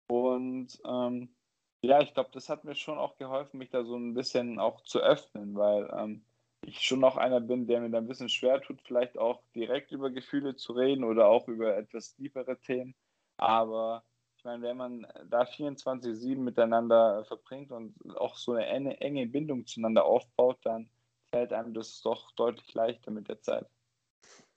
[0.09, 1.35] Und ähm,
[1.83, 4.83] ja, ich glaube, das hat mir schon auch geholfen, mich da so ein bisschen auch
[4.83, 6.25] zu öffnen, weil ähm,
[6.65, 9.91] ich schon noch einer bin, der mir da ein bisschen schwer tut, vielleicht auch direkt
[9.91, 12.95] über Gefühle zu reden oder auch über etwas tiefere Themen.
[13.37, 14.05] Aber
[14.43, 19.65] ich meine, wenn man da 24-7 miteinander verbringt und auch so eine enge, enge Bindung
[19.69, 20.91] zueinander aufbaut, dann
[21.33, 23.69] fällt einem das doch deutlich leichter mit der Zeit.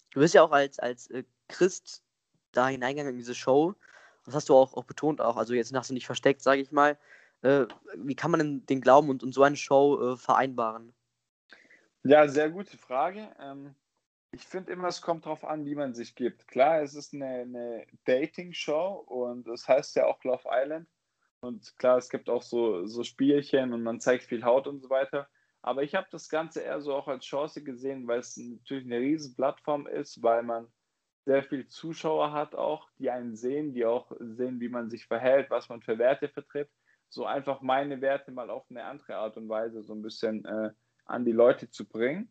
[0.10, 2.04] Du bist ja auch als, als äh, Christ
[2.52, 3.76] da hineingegangen in diese Show.
[4.26, 5.38] Das hast du auch, auch betont, auch.
[5.38, 6.98] Also jetzt hast du nicht versteckt, sage ich mal.
[7.44, 10.96] Äh, wie kann man denn den Glauben und, und so eine Show äh, vereinbaren?
[12.02, 13.30] Ja, sehr gute Frage.
[13.40, 13.76] Ähm,
[14.36, 16.46] ich finde immer, es kommt darauf an, wie man sich gibt.
[16.50, 20.90] Klar, es ist eine, eine Dating-Show und es heißt ja auch Love Island.
[21.40, 24.90] Und klar, es gibt auch so, so Spielchen und man zeigt viel Haut und so
[24.90, 25.30] weiter.
[25.62, 29.00] Aber ich habe das Ganze eher so auch als Chance gesehen, weil es natürlich eine
[29.00, 30.68] riesen Plattform ist, weil man
[31.26, 35.50] sehr viele Zuschauer hat auch, die einen sehen, die auch sehen, wie man sich verhält,
[35.50, 36.70] was man für Werte vertritt.
[37.08, 40.72] So einfach meine Werte mal auf eine andere Art und Weise so ein bisschen äh,
[41.06, 42.30] an die Leute zu bringen.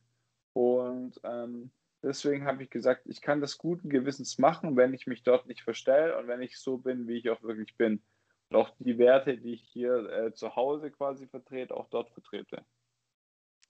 [0.53, 1.73] Und ähm,
[2.05, 5.63] Deswegen habe ich gesagt, ich kann das guten Gewissens machen, wenn ich mich dort nicht
[5.63, 8.03] verstelle und wenn ich so bin, wie ich auch wirklich bin.
[8.51, 12.63] Und auch die Werte, die ich hier äh, zu Hause quasi vertrete, auch dort vertrete.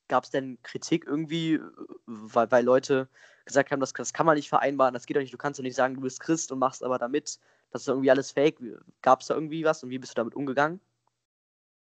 [0.09, 1.61] Gab es denn Kritik irgendwie,
[2.07, 3.09] weil, weil Leute
[3.45, 5.65] gesagt haben, das, das kann man nicht vereinbaren, das geht doch nicht, du kannst doch
[5.65, 7.39] nicht sagen, du bist Christ und machst aber damit,
[7.71, 8.59] das ist irgendwie alles fake.
[9.01, 10.81] Gab es da irgendwie was und wie bist du damit umgegangen?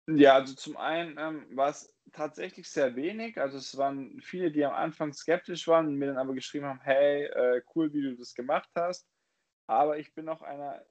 [0.08, 3.38] Ja, also zum einen ähm, war es tatsächlich sehr wenig.
[3.38, 6.80] Also es waren viele, die am Anfang skeptisch waren und mir dann aber geschrieben haben,
[6.82, 9.08] hey, äh, cool, wie du das gemacht hast.
[9.66, 10.84] Aber ich bin auch einer,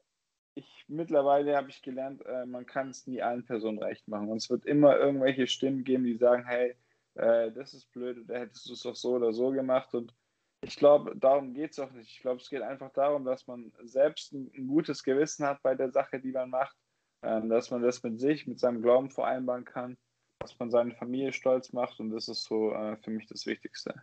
[0.55, 4.29] ich mittlerweile habe ich gelernt, äh, man kann es nie allen Personen recht machen.
[4.29, 6.75] Und es wird immer irgendwelche Stimmen geben, die sagen, hey,
[7.15, 9.93] äh, das ist blöd oder hättest du es doch so oder so gemacht.
[9.93, 10.13] Und
[10.61, 12.11] ich glaube, darum geht es auch nicht.
[12.11, 15.75] Ich glaube, es geht einfach darum, dass man selbst ein, ein gutes Gewissen hat bei
[15.75, 16.77] der Sache, die man macht
[17.23, 19.97] ähm, dass man das mit sich, mit seinem Glauben vereinbaren kann,
[20.41, 23.93] dass man seine Familie stolz macht und das ist so äh, für mich das Wichtigste.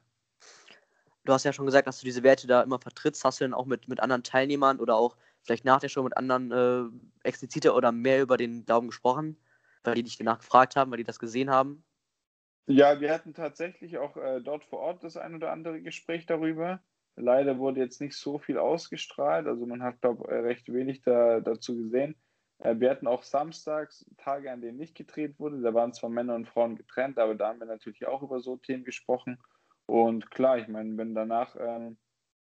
[1.25, 3.25] Du hast ja schon gesagt, dass du diese Werte da immer vertrittst.
[3.25, 6.17] Hast du denn auch mit, mit anderen Teilnehmern oder auch vielleicht nach der Show mit
[6.17, 9.37] anderen äh, expliziter oder mehr über den Glauben gesprochen,
[9.85, 11.85] weil die dich danach gefragt haben, weil die das gesehen haben?
[12.67, 16.81] Ja, wir hatten tatsächlich auch äh, dort vor Ort das ein oder andere Gespräch darüber.
[17.17, 21.41] Leider wurde jetzt nicht so viel ausgestrahlt, also man hat, glaube ich, recht wenig da,
[21.41, 22.15] dazu gesehen.
[22.59, 25.61] Äh, wir hatten auch samstags Tage, an denen nicht gedreht wurde.
[25.61, 28.57] Da waren zwar Männer und Frauen getrennt, aber da haben wir natürlich auch über so
[28.57, 29.39] Themen gesprochen.
[29.87, 31.97] Und klar, ich meine, wenn danach ähm,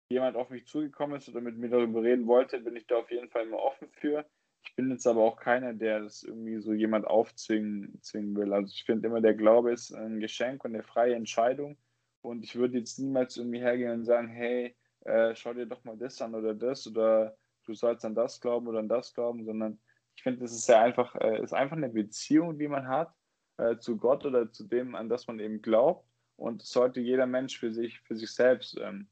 [0.10, 3.12] jemand auf mich zugekommen ist oder mit mir darüber reden wollte, bin ich da auf
[3.12, 4.26] jeden Fall immer offen für.
[4.64, 8.00] Ich bin jetzt aber auch keiner, der das irgendwie so jemand aufzwingen
[8.36, 8.54] will.
[8.54, 11.78] Also ich finde immer, der Glaube ist ein Geschenk und eine freie Entscheidung.
[12.22, 15.98] Und ich würde jetzt niemals irgendwie hergehen und sagen, hey, äh, schau dir doch mal
[15.98, 19.80] das an oder das oder du sollst an das glauben oder an das glauben, sondern
[20.26, 23.14] finde, das ist ja einfach, äh, ist einfach eine Beziehung, die man hat
[23.58, 26.04] äh, zu Gott oder zu dem, an das man eben glaubt.
[26.36, 29.08] Und sollte jeder Mensch für sich, für sich selbst ähm,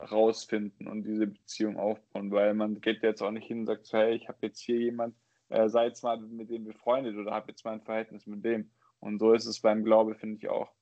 [0.00, 3.98] rausfinden und diese Beziehung aufbauen, weil man geht jetzt auch nicht hin und sagt so,
[3.98, 5.14] hey, ich habe jetzt hier jemand,
[5.50, 8.70] äh, sei jetzt mal mit dem befreundet oder habe jetzt mal ein Verhältnis mit dem.
[8.98, 10.72] Und so ist es beim Glaube, finde ich auch.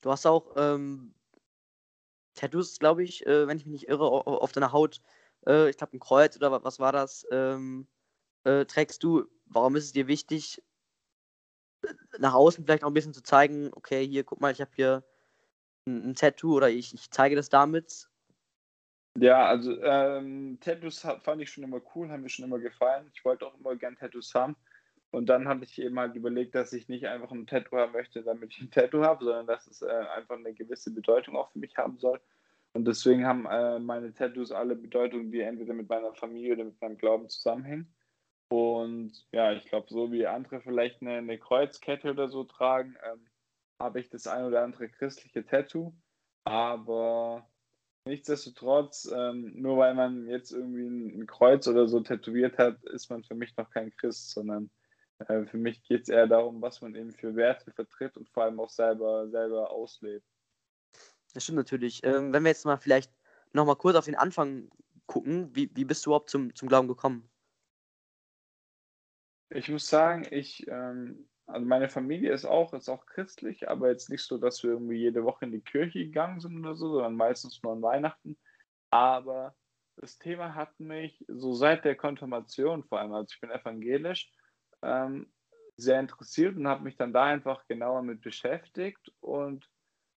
[0.00, 1.12] Du hast auch ähm,
[2.34, 5.02] Tattoos, glaube ich, äh, wenn ich mich nicht irre, auf deiner Haut.
[5.46, 7.26] Äh, ich glaube, ein Kreuz oder was war das?
[7.30, 7.86] Ähm,
[8.44, 9.26] äh, trägst du?
[9.46, 10.62] Warum ist es dir wichtig,
[12.18, 15.04] nach außen vielleicht auch ein bisschen zu zeigen, okay, hier, guck mal, ich habe hier
[15.86, 18.08] ein, ein, Tattoo oder ich, ich zeige das damit?
[19.18, 23.10] Ja, also ähm, Tattoos fand ich schon immer cool, haben mir schon immer gefallen.
[23.14, 24.56] Ich wollte auch immer gern Tattoos haben.
[25.12, 28.22] Und dann hatte ich eben halt überlegt, dass ich nicht einfach ein Tattoo haben möchte,
[28.22, 31.60] damit ich ein Tattoo habe, sondern dass es äh, einfach eine gewisse Bedeutung auch für
[31.60, 32.20] mich haben soll.
[32.72, 36.80] Und deswegen haben äh, meine Tattoos alle Bedeutungen, die entweder mit meiner Familie oder mit
[36.80, 37.94] meinem Glauben zusammenhängen.
[38.54, 43.26] Und ja, ich glaube, so wie andere vielleicht eine, eine Kreuzkette oder so tragen, ähm,
[43.80, 45.92] habe ich das ein oder andere christliche Tattoo.
[46.44, 47.48] Aber
[48.04, 53.10] nichtsdestotrotz, ähm, nur weil man jetzt irgendwie ein, ein, Kreuz oder so tätowiert hat, ist
[53.10, 54.70] man für mich noch kein Christ, sondern
[55.26, 58.44] äh, für mich geht es eher darum, was man eben für Werte vertritt und vor
[58.44, 60.26] allem auch selber, selber auslebt.
[61.32, 62.04] Das stimmt natürlich.
[62.04, 63.10] Ähm, wenn wir jetzt mal vielleicht
[63.52, 64.70] nochmal kurz auf den Anfang
[65.06, 65.54] gucken.
[65.54, 67.28] Wie, wie bist du überhaupt zum, zum Glauben gekommen?
[69.54, 74.10] Ich muss sagen, ich, ähm, also meine Familie ist auch, ist auch christlich, aber jetzt
[74.10, 77.14] nicht so, dass wir irgendwie jede Woche in die Kirche gegangen sind oder so, sondern
[77.14, 78.36] meistens nur an Weihnachten.
[78.90, 79.54] Aber
[79.96, 84.32] das Thema hat mich so seit der Konfirmation, vor allem, also ich bin evangelisch,
[84.82, 85.32] ähm,
[85.76, 89.12] sehr interessiert und habe mich dann da einfach genauer mit beschäftigt.
[89.20, 89.70] Und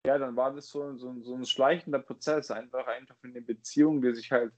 [0.06, 4.02] ja, dann war das so, so, so ein schleichender Prozess, einfach, einfach in der Beziehung,
[4.02, 4.54] die sich halt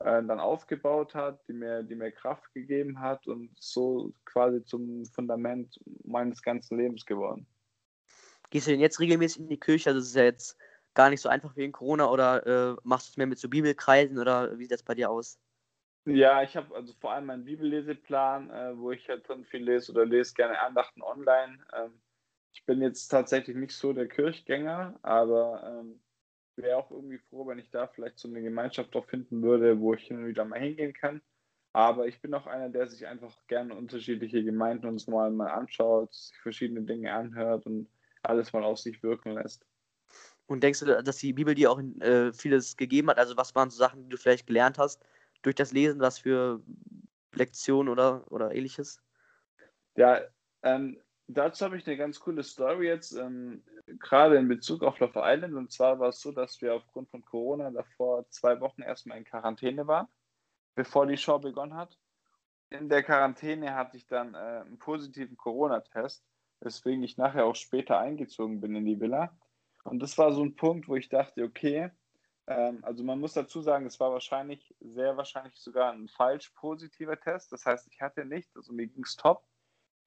[0.00, 5.04] äh, dann aufgebaut hat, die mir, die mir Kraft gegeben hat und so quasi zum
[5.06, 7.46] Fundament meines ganzen Lebens geworden.
[8.50, 9.90] Gehst du denn jetzt regelmäßig in die Kirche?
[9.90, 10.58] Also, das ist ja jetzt
[10.94, 14.18] gar nicht so einfach wegen Corona oder äh, machst du es mehr mit so Bibelkreisen
[14.18, 15.38] oder wie sieht das bei dir aus?
[16.06, 19.92] Ja, ich habe also vor allem meinen Bibelleseplan, äh, wo ich halt dann viel lese
[19.92, 21.58] oder lese gerne Andachten online.
[21.72, 22.00] Ähm,
[22.52, 26.00] ich bin jetzt tatsächlich nicht so der Kirchgänger, aber ähm,
[26.62, 29.94] wäre auch irgendwie froh, wenn ich da vielleicht so eine Gemeinschaft auch finden würde, wo
[29.94, 31.20] ich hin und wieder mal hingehen kann.
[31.72, 36.12] Aber ich bin auch einer, der sich einfach gerne unterschiedliche Gemeinden uns mal, mal anschaut,
[36.12, 37.88] sich verschiedene Dinge anhört und
[38.22, 39.64] alles mal auf sich wirken lässt.
[40.46, 43.18] Und denkst du, dass die Bibel dir auch äh, vieles gegeben hat?
[43.18, 45.00] Also was waren so Sachen, die du vielleicht gelernt hast
[45.42, 46.60] durch das Lesen, was für
[47.34, 49.00] Lektionen oder, oder ähnliches?
[49.94, 50.20] Ja,
[50.62, 51.00] ähm,
[51.36, 53.62] dazu habe ich eine ganz coole Story jetzt, ähm,
[53.98, 55.54] gerade in Bezug auf Love Island.
[55.54, 59.24] Und zwar war es so, dass wir aufgrund von Corona davor zwei Wochen erstmal in
[59.24, 60.08] Quarantäne waren,
[60.74, 61.98] bevor die Show begonnen hat.
[62.70, 66.24] In der Quarantäne hatte ich dann äh, einen positiven Corona-Test,
[66.60, 69.36] weswegen ich nachher auch später eingezogen bin in die Villa.
[69.84, 71.90] Und das war so ein Punkt, wo ich dachte, okay,
[72.46, 77.18] ähm, also man muss dazu sagen, es war wahrscheinlich, sehr wahrscheinlich sogar ein falsch positiver
[77.18, 77.52] Test.
[77.52, 79.42] Das heißt, ich hatte nicht, also mir ging es top.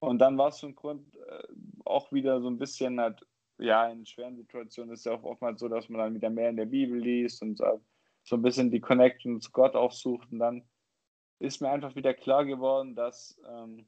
[0.03, 1.43] Und dann war es ein Grund äh,
[1.85, 3.25] auch wieder so ein bisschen halt,
[3.57, 6.49] ja, in schweren Situationen ist es ja auch oftmals so, dass man dann wieder mehr
[6.49, 7.79] in der Bibel liest und äh,
[8.23, 10.29] so ein bisschen die Connection zu Gott aufsucht.
[10.29, 10.67] Und dann
[11.39, 13.87] ist mir einfach wieder klar geworden, dass ähm,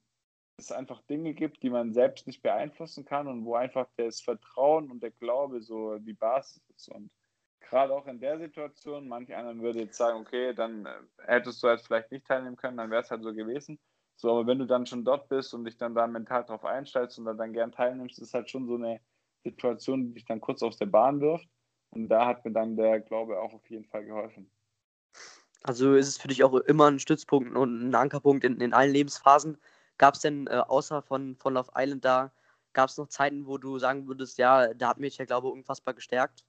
[0.57, 4.89] es einfach Dinge gibt, die man selbst nicht beeinflussen kann und wo einfach das Vertrauen
[4.89, 6.87] und der Glaube so die Basis ist.
[6.87, 7.11] Und
[7.59, 10.93] gerade auch in der Situation, manch einer würde jetzt sagen, okay, dann äh,
[11.25, 13.77] hättest du jetzt vielleicht nicht teilnehmen können, dann wäre es halt so gewesen.
[14.15, 17.19] So, aber wenn du dann schon dort bist und dich dann da mental drauf einstellst
[17.19, 19.01] und dann gern teilnimmst, ist halt schon so eine
[19.43, 21.47] Situation, die dich dann kurz aus der Bahn wirft.
[21.91, 24.49] Und da hat mir dann der Glaube auch auf jeden Fall geholfen.
[25.63, 28.91] Also ist es für dich auch immer ein Stützpunkt und ein Ankerpunkt in, in allen
[28.91, 29.57] Lebensphasen,
[29.97, 32.31] Gab es denn äh, außer von, von Love Island da,
[32.73, 35.93] gab es noch Zeiten, wo du sagen würdest, ja, da hat mich der Glaube unfassbar
[35.93, 36.43] gestärkt?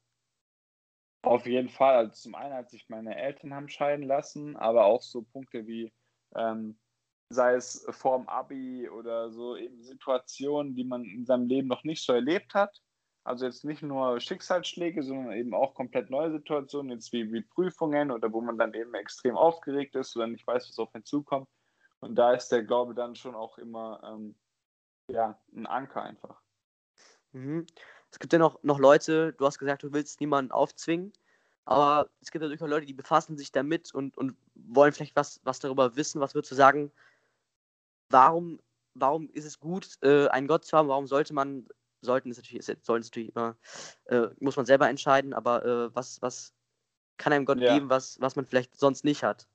[1.22, 1.96] Auf jeden Fall.
[1.96, 5.92] Also zum einen, als sich meine Eltern haben scheiden lassen, aber auch so Punkte wie,
[6.35, 6.79] ähm,
[7.28, 12.04] sei es vorm Abi oder so eben Situationen, die man in seinem Leben noch nicht
[12.04, 12.80] so erlebt hat.
[13.24, 18.12] Also jetzt nicht nur Schicksalsschläge, sondern eben auch komplett neue Situationen, jetzt wie, wie Prüfungen
[18.12, 21.48] oder wo man dann eben extrem aufgeregt ist oder nicht weiß, was auf einen zukommt.
[21.98, 24.36] Und da ist der Glaube dann schon auch immer ähm,
[25.10, 26.40] ja, ein Anker einfach.
[27.32, 27.66] Mhm.
[28.12, 31.12] Es gibt ja noch, noch Leute, du hast gesagt, du willst niemanden aufzwingen,
[31.64, 35.40] aber es gibt natürlich auch Leute, die befassen sich damit und, und wollen vielleicht was,
[35.42, 36.20] was darüber wissen.
[36.20, 36.92] Was würdest du sagen,
[38.10, 38.60] warum,
[38.94, 40.88] warum ist es gut, äh, einen Gott zu haben?
[40.88, 41.66] Warum sollte man,
[42.00, 43.56] sollten es natürlich, sollen es natürlich immer,
[44.06, 46.54] äh, muss man selber entscheiden, aber äh, was, was
[47.16, 47.74] kann einem Gott ja.
[47.74, 49.48] geben, was, was man vielleicht sonst nicht hat?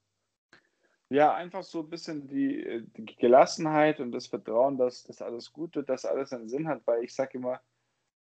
[1.09, 5.51] Ja, einfach so ein bisschen die, äh, die Gelassenheit und das Vertrauen, dass das alles
[5.51, 7.59] gut wird, dass alles einen Sinn hat, weil ich sage immer,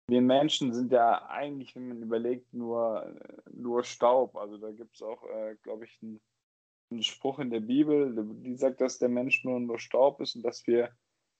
[0.09, 3.14] wir Menschen sind ja eigentlich, wenn man überlegt, nur,
[3.51, 4.37] nur Staub.
[4.37, 6.20] Also da gibt es auch, äh, glaube ich, einen,
[6.93, 10.43] einen, Spruch in der Bibel, die sagt, dass der Mensch nur, nur Staub ist und
[10.43, 10.91] dass wir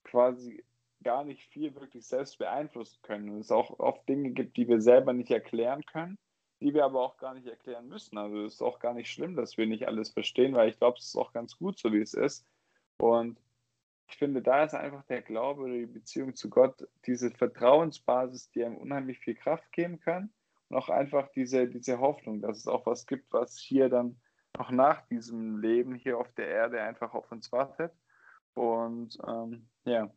[0.05, 0.65] quasi
[1.03, 3.31] gar nicht viel wirklich selbst beeinflussen können.
[3.31, 6.19] Und es auch oft Dinge gibt, die wir selber nicht erklären können
[6.63, 8.17] die wir aber auch gar nicht erklären müssen.
[8.17, 10.99] Also es ist auch gar nicht schlimm, dass wir nicht alles verstehen, weil ich glaube,
[10.99, 12.47] es ist auch ganz gut, so wie es ist.
[12.99, 13.39] Und
[14.09, 18.65] ich finde, da ist einfach der Glaube oder die Beziehung zu Gott diese Vertrauensbasis, die
[18.65, 20.33] einem unheimlich viel Kraft geben kann.
[20.69, 24.21] Und auch einfach diese, diese Hoffnung, dass es auch was gibt, was hier dann
[24.59, 27.93] auch nach diesem Leben hier auf der Erde einfach auf uns wartet.
[28.55, 30.11] Und ähm, ja.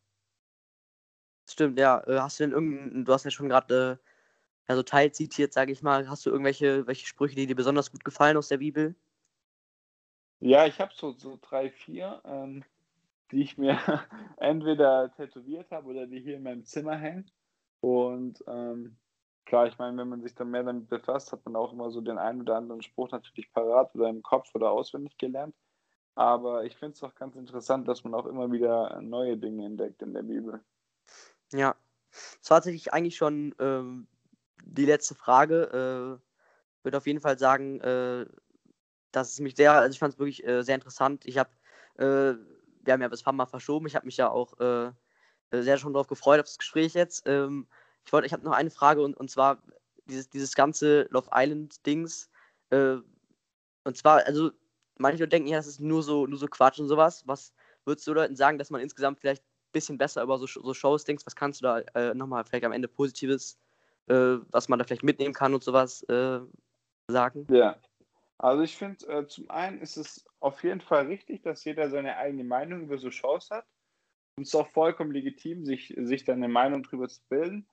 [1.50, 2.04] Stimmt, ja.
[2.08, 5.72] Äh, hast du denn irgendeinen, du hast ja schon gerade äh, ja, so teilzitiert, sage
[5.72, 6.10] ich mal.
[6.10, 8.96] Hast du irgendwelche welche Sprüche, die dir besonders gut gefallen aus der Bibel?
[10.40, 12.64] Ja, ich habe so, so drei, vier, ähm,
[13.32, 13.80] die ich mir
[14.38, 17.30] entweder tätowiert habe oder die hier in meinem Zimmer hängen.
[17.80, 18.98] Und ähm,
[19.46, 22.02] klar, ich meine, wenn man sich dann mehr damit befasst, hat man auch immer so
[22.02, 25.56] den einen oder anderen Spruch natürlich parat oder im Kopf oder auswendig gelernt.
[26.16, 30.02] Aber ich finde es auch ganz interessant, dass man auch immer wieder neue Dinge entdeckt
[30.02, 30.62] in der Bibel.
[31.52, 31.76] Ja,
[32.40, 34.08] das war tatsächlich eigentlich schon ähm,
[34.64, 36.20] die letzte Frage.
[36.22, 38.26] Äh, würde auf jeden Fall sagen, äh,
[39.12, 41.26] das ist mich sehr, also ich fand es wirklich äh, sehr interessant.
[41.26, 41.50] Ich habe,
[41.98, 42.36] äh,
[42.84, 43.88] wir haben ja bis Mal verschoben.
[43.88, 44.92] Ich habe mich ja auch äh,
[45.52, 47.24] sehr schon darauf gefreut auf das Gespräch jetzt.
[47.28, 47.68] Ähm,
[48.06, 49.62] ich wollte, ich habe noch eine Frage und, und zwar
[50.06, 52.30] dieses, dieses ganze Love Island Dings.
[52.70, 52.98] Äh,
[53.84, 54.52] und zwar, also
[54.98, 57.24] manche denken ja, das ist nur so, nur so Quatsch und sowas.
[57.28, 57.54] Was
[57.86, 61.04] würdest du Leuten sagen, dass man insgesamt vielleicht ein bisschen besser über so, so Shows
[61.04, 61.26] denkt?
[61.26, 63.58] Was kannst du da äh, nochmal vielleicht am Ende Positives,
[64.08, 66.40] äh, was man da vielleicht mitnehmen kann und sowas äh,
[67.08, 67.48] sagen?
[67.50, 67.78] Ja,
[68.38, 72.18] also ich finde, äh, zum einen ist es auf jeden Fall richtig, dass jeder seine
[72.18, 73.66] eigene Meinung über so Shows hat.
[74.38, 77.66] Und es ist auch vollkommen legitim, sich, sich dann eine Meinung darüber zu bilden.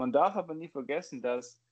[0.00, 1.62] Man darf aber nie vergessen, dass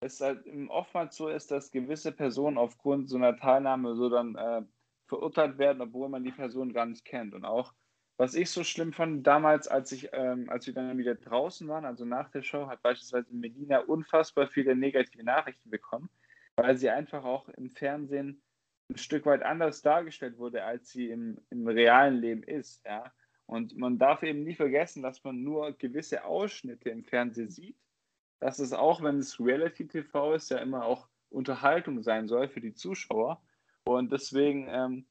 [0.00, 4.62] es halt oftmals so ist, dass gewisse Personen aufgrund so einer Teilnahme so dann äh,
[5.08, 7.34] verurteilt werden, obwohl man die Person gar nicht kennt.
[7.34, 7.74] Und auch,
[8.16, 11.84] was ich so schlimm fand, damals, als ich, ähm, als wir dann wieder draußen waren,
[11.84, 16.08] also nach der Show, hat beispielsweise Medina unfassbar viele negative Nachrichten bekommen
[16.56, 18.42] weil sie einfach auch im Fernsehen
[18.90, 22.84] ein Stück weit anders dargestellt wurde, als sie im, im realen Leben ist.
[22.84, 23.12] Ja?
[23.52, 27.76] Und man darf eben nie vergessen, dass man nur gewisse Ausschnitte im Fernsehen sieht.
[28.40, 32.62] Dass es auch, wenn es Reality TV ist, ja immer auch Unterhaltung sein soll für
[32.62, 33.42] die Zuschauer.
[33.84, 35.06] Und deswegen ähm,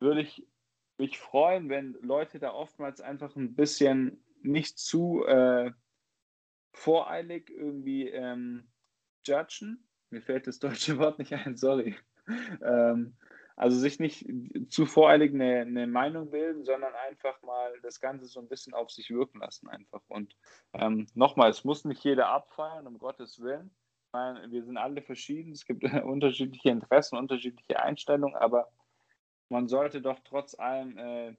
[0.00, 0.46] würde ich
[0.96, 5.70] mich freuen, wenn Leute da oftmals einfach ein bisschen nicht zu äh,
[6.72, 8.66] voreilig irgendwie ähm,
[9.26, 11.96] judgen, mir fällt das deutsche Wort nicht ein, sorry.
[12.62, 13.16] Ähm,
[13.58, 14.24] also sich nicht
[14.70, 18.90] zu voreilig eine, eine, Meinung bilden, sondern einfach mal das Ganze so ein bisschen auf
[18.90, 20.02] sich wirken lassen einfach.
[20.08, 20.36] Und
[20.74, 23.74] ähm, nochmal, es muss nicht jeder abfallen, um Gottes Willen.
[24.12, 28.68] Meine, wir sind alle verschieden, es gibt unterschiedliche Interessen, unterschiedliche Einstellungen, aber
[29.48, 31.36] man sollte doch trotz allem äh,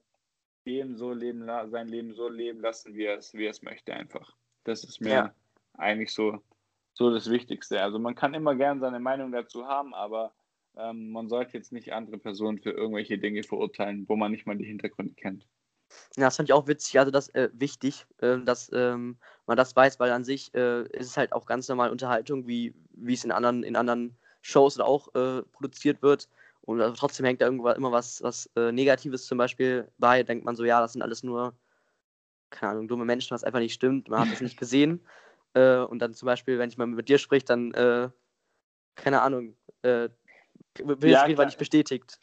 [0.66, 3.94] dem so leben, sein Leben so leben lassen, wie er es, wie er es möchte
[3.94, 4.36] einfach.
[4.64, 5.34] Das ist mir ja.
[5.74, 6.38] eigentlich so
[6.92, 7.82] so das Wichtigste.
[7.82, 10.34] Also man kann immer gern seine Meinung dazu haben, aber
[10.76, 14.56] ähm, man sollte jetzt nicht andere Personen für irgendwelche Dinge verurteilen, wo man nicht mal
[14.56, 15.46] die Hintergründe kennt.
[16.16, 19.74] Ja, das fand ich auch witzig, also das äh, wichtig, äh, dass ähm, man das
[19.74, 23.24] weiß, weil an sich äh, ist es halt auch ganz normal Unterhaltung, wie, wie es
[23.24, 26.28] in anderen, in anderen Shows auch äh, produziert wird.
[26.62, 30.22] Und also trotzdem hängt da irgendwo immer was, was äh, Negatives zum Beispiel bei.
[30.22, 31.54] Denkt man so, ja, das sind alles nur,
[32.50, 34.08] keine Ahnung, dumme Menschen, was einfach nicht stimmt.
[34.08, 35.00] Man hat das nicht gesehen.
[35.52, 37.72] Äh, und dann zum Beispiel, wenn ich mal mit dir spreche, dann,
[38.94, 39.56] keine Ahnung,
[40.78, 42.18] wird ja, auf jeden Fall nicht bestätigt.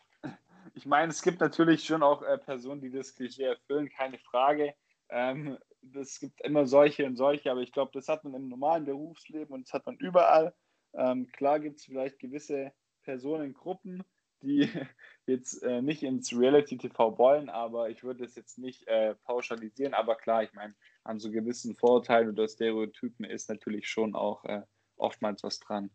[0.74, 4.76] Ich meine, es gibt natürlich schon auch äh, Personen, die das Klischee erfüllen, keine Frage.
[5.10, 5.58] Ähm,
[5.96, 9.54] es gibt immer solche und solche, aber ich glaube, das hat man im normalen Berufsleben
[9.54, 10.54] und das hat man überall.
[10.94, 14.04] Ähm, klar gibt es vielleicht gewisse Personengruppen,
[14.42, 14.70] die
[15.26, 19.94] jetzt äh, nicht ins Reality-TV wollen, aber ich würde es jetzt nicht äh, pauschalisieren.
[19.94, 24.62] Aber klar, ich meine, an so gewissen Vorurteilen oder Stereotypen ist natürlich schon auch äh,
[24.98, 25.90] oftmals was dran.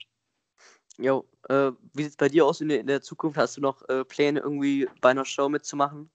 [0.99, 3.39] Jo, äh, wie sieht es bei dir aus in der, in der Zukunft?
[3.39, 6.11] Hast du noch äh, Pläne, irgendwie bei einer Show mitzumachen?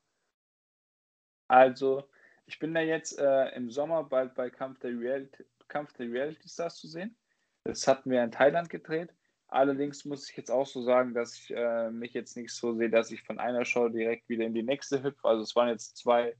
[1.47, 2.07] Also,
[2.45, 6.47] ich bin da jetzt äh, im Sommer bald bei Kampf der, Reality, Kampf der Reality
[6.47, 7.17] Stars zu sehen.
[7.63, 9.13] Das hatten wir in Thailand gedreht.
[9.49, 12.89] Allerdings muss ich jetzt auch so sagen, dass ich äh, mich jetzt nicht so sehe,
[12.89, 15.27] dass ich von einer Show direkt wieder in die nächste hüpfe.
[15.27, 16.35] Also es waren jetzt zwei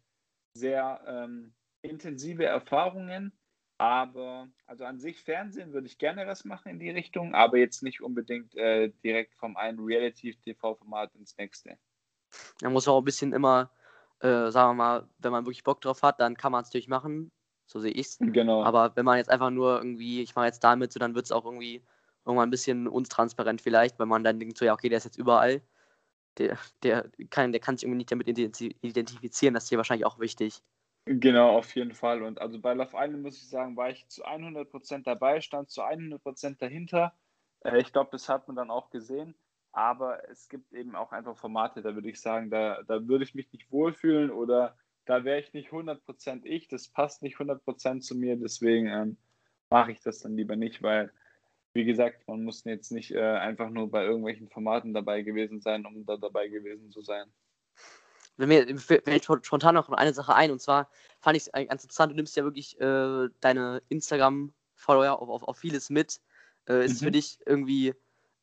[0.54, 3.32] sehr ähm, intensive Erfahrungen,
[3.78, 7.84] aber also an sich Fernsehen würde ich gerne was machen in die Richtung, aber jetzt
[7.84, 11.78] nicht unbedingt äh, direkt vom einen Reality-TV-Format ins nächste.
[12.62, 13.72] Man muss auch ein bisschen immer,
[14.20, 16.88] äh, sagen wir mal, wenn man wirklich Bock drauf hat, dann kann man es natürlich
[16.88, 17.32] machen.
[17.68, 18.18] So sehe ich es.
[18.20, 18.63] Genau.
[18.63, 21.32] Aber wenn man jetzt einfach nur irgendwie, ich mache jetzt damit, so dann wird es
[21.32, 21.84] auch irgendwie
[22.26, 25.18] irgendwann ein bisschen untransparent vielleicht, weil man dann denkt so, ja, okay, der ist jetzt
[25.18, 25.62] überall.
[26.38, 30.20] Der, der, kann, der kann sich irgendwie nicht damit identifizieren, das ist hier wahrscheinlich auch
[30.20, 30.62] wichtig.
[31.08, 32.22] Genau, auf jeden Fall.
[32.22, 35.82] Und also bei Love Island muss ich sagen, war ich zu 100% dabei, stand zu
[35.82, 37.13] 100% dahinter.
[37.63, 39.36] Äh, ich glaube, das hat man dann auch gesehen.
[39.72, 43.36] Aber es gibt eben auch einfach Formate, da würde ich sagen, da, da würde ich
[43.36, 46.67] mich nicht wohlfühlen oder da wäre ich nicht 100% ich.
[46.67, 48.36] Das passt nicht 100% zu mir.
[48.36, 49.17] Deswegen ähm,
[49.70, 51.12] mache ich das dann lieber nicht, weil
[51.74, 55.86] wie gesagt, man muss jetzt nicht äh, einfach nur bei irgendwelchen Formaten dabei gewesen sein,
[55.86, 57.32] um da dabei gewesen zu sein.
[58.38, 62.12] Wenn mir fällt spontan noch eine Sache ein, und zwar fand ich es ganz interessant,
[62.12, 66.21] du nimmst ja wirklich äh, deine Instagram-Follower auf, auf, auf, vieles mit.
[66.69, 66.94] Äh, ist mhm.
[66.94, 67.12] es für mhm.
[67.12, 67.94] dich irgendwie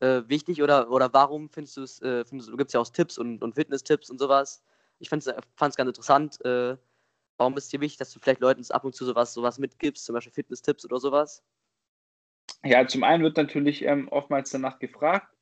[0.01, 2.89] äh, wichtig oder, oder warum findest du es, äh, findest du, du gibst ja auch
[2.89, 4.61] Tipps und, und Fitness-Tipps und sowas.
[4.99, 6.39] Ich fand es äh, ganz interessant.
[7.37, 10.05] warum ist es dir wichtig, dass du vielleicht Leuten ab und zu sowas, sowas mitgibst,
[10.05, 11.41] zum Beispiel Fitness-Tipps oder sowas?
[12.63, 15.35] Ja, zum einen wird natürlich ähm, oftmals danach gefragt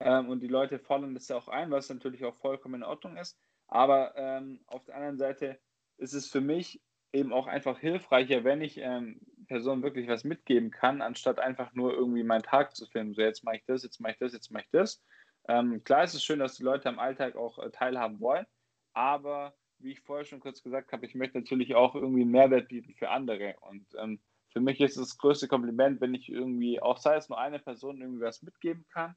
[0.00, 3.16] ähm, und die Leute fordern das ja auch ein, was natürlich auch vollkommen in Ordnung
[3.16, 3.38] ist.
[3.68, 5.58] Aber ähm, auf der anderen Seite
[5.98, 10.70] ist es für mich eben auch einfach hilfreicher, wenn ich ähm, Personen wirklich was mitgeben
[10.70, 13.14] kann, anstatt einfach nur irgendwie meinen Tag zu filmen.
[13.14, 15.02] So, jetzt mache ich das, jetzt mache ich das, jetzt mache ich das.
[15.48, 18.46] Ähm, klar ist es schön, dass die Leute am Alltag auch äh, teilhaben wollen,
[18.92, 22.68] aber wie ich vorher schon kurz gesagt habe, ich möchte natürlich auch irgendwie einen Mehrwert
[22.68, 23.56] bieten für andere.
[23.60, 27.28] Und ähm, für mich ist es das größte Kompliment, wenn ich irgendwie, auch sei es
[27.28, 29.14] nur eine Person, irgendwie was mitgeben kann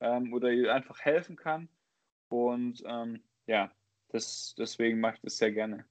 [0.00, 1.68] ähm, oder ihr einfach helfen kann.
[2.28, 3.72] Und ähm, ja,
[4.14, 5.84] das, deswegen mache ich das sehr gerne.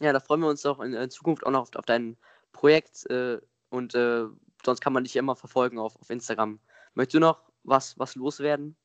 [0.00, 2.16] Ja, da freuen wir uns auch in, in Zukunft auch noch auf, auf dein
[2.52, 4.24] Projekt äh, und äh,
[4.64, 6.60] sonst kann man dich ja immer verfolgen auf, auf Instagram.
[6.94, 8.76] Möchtest du noch was, was loswerden?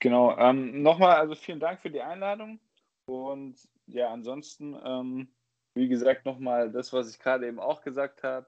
[0.00, 2.60] Genau, ähm, nochmal, also vielen Dank für die Einladung
[3.06, 3.56] und
[3.86, 5.28] ja, ansonsten, ähm,
[5.74, 8.46] wie gesagt, nochmal das, was ich gerade eben auch gesagt habe.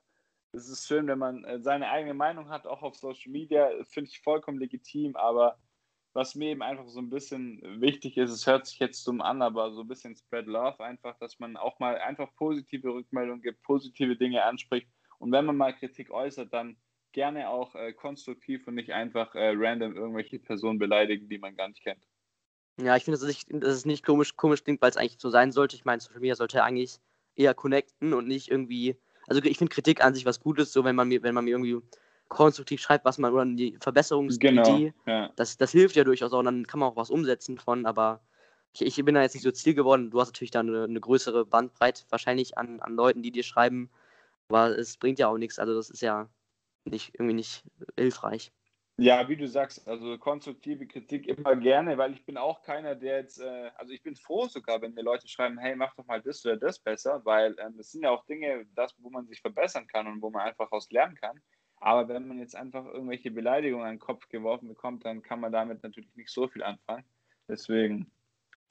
[0.52, 4.10] Es ist schön, wenn man äh, seine eigene Meinung hat, auch auf Social Media, finde
[4.10, 5.58] ich vollkommen legitim, aber
[6.16, 9.42] was mir eben einfach so ein bisschen wichtig ist, es hört sich jetzt dumm an,
[9.42, 13.62] aber so ein bisschen Spread Love einfach, dass man auch mal einfach positive Rückmeldungen gibt,
[13.62, 14.88] positive Dinge anspricht
[15.18, 16.76] und wenn man mal Kritik äußert, dann
[17.12, 21.68] gerne auch äh, konstruktiv und nicht einfach äh, random irgendwelche Personen beleidigen, die man gar
[21.68, 22.06] nicht kennt.
[22.78, 25.50] Ja, ich finde, dass, dass es nicht komisch, komisch klingt, weil es eigentlich so sein
[25.50, 25.76] sollte.
[25.76, 26.98] Ich meine, Social Media sollte eigentlich
[27.34, 28.96] eher connecten und nicht irgendwie.
[29.26, 31.52] Also ich finde Kritik an sich was Gutes, so wenn man mir, wenn man mir
[31.52, 31.80] irgendwie
[32.28, 35.30] konstruktiv schreibt, was man oder die Verbesserungsidee, genau, ja.
[35.36, 38.20] das, das hilft ja durchaus auch, und dann kann man auch was umsetzen von, aber
[38.72, 40.10] ich, ich bin da jetzt nicht so Ziel geworden.
[40.10, 43.90] Du hast natürlich da eine, eine größere Bandbreite wahrscheinlich an, an Leuten, die dir schreiben,
[44.48, 46.28] aber es bringt ja auch nichts, also das ist ja
[46.84, 47.64] nicht, irgendwie nicht
[47.96, 48.52] hilfreich.
[48.98, 53.18] Ja, wie du sagst, also konstruktive Kritik immer gerne, weil ich bin auch keiner, der
[53.18, 56.22] jetzt, äh, also ich bin froh sogar, wenn mir Leute schreiben, hey, mach doch mal
[56.22, 59.42] das oder das besser, weil ähm, das sind ja auch Dinge, das, wo man sich
[59.42, 61.42] verbessern kann und wo man einfach aus lernen kann.
[61.78, 65.52] Aber wenn man jetzt einfach irgendwelche Beleidigungen an den Kopf geworfen bekommt, dann kann man
[65.52, 67.04] damit natürlich nicht so viel anfangen.
[67.48, 68.10] Deswegen,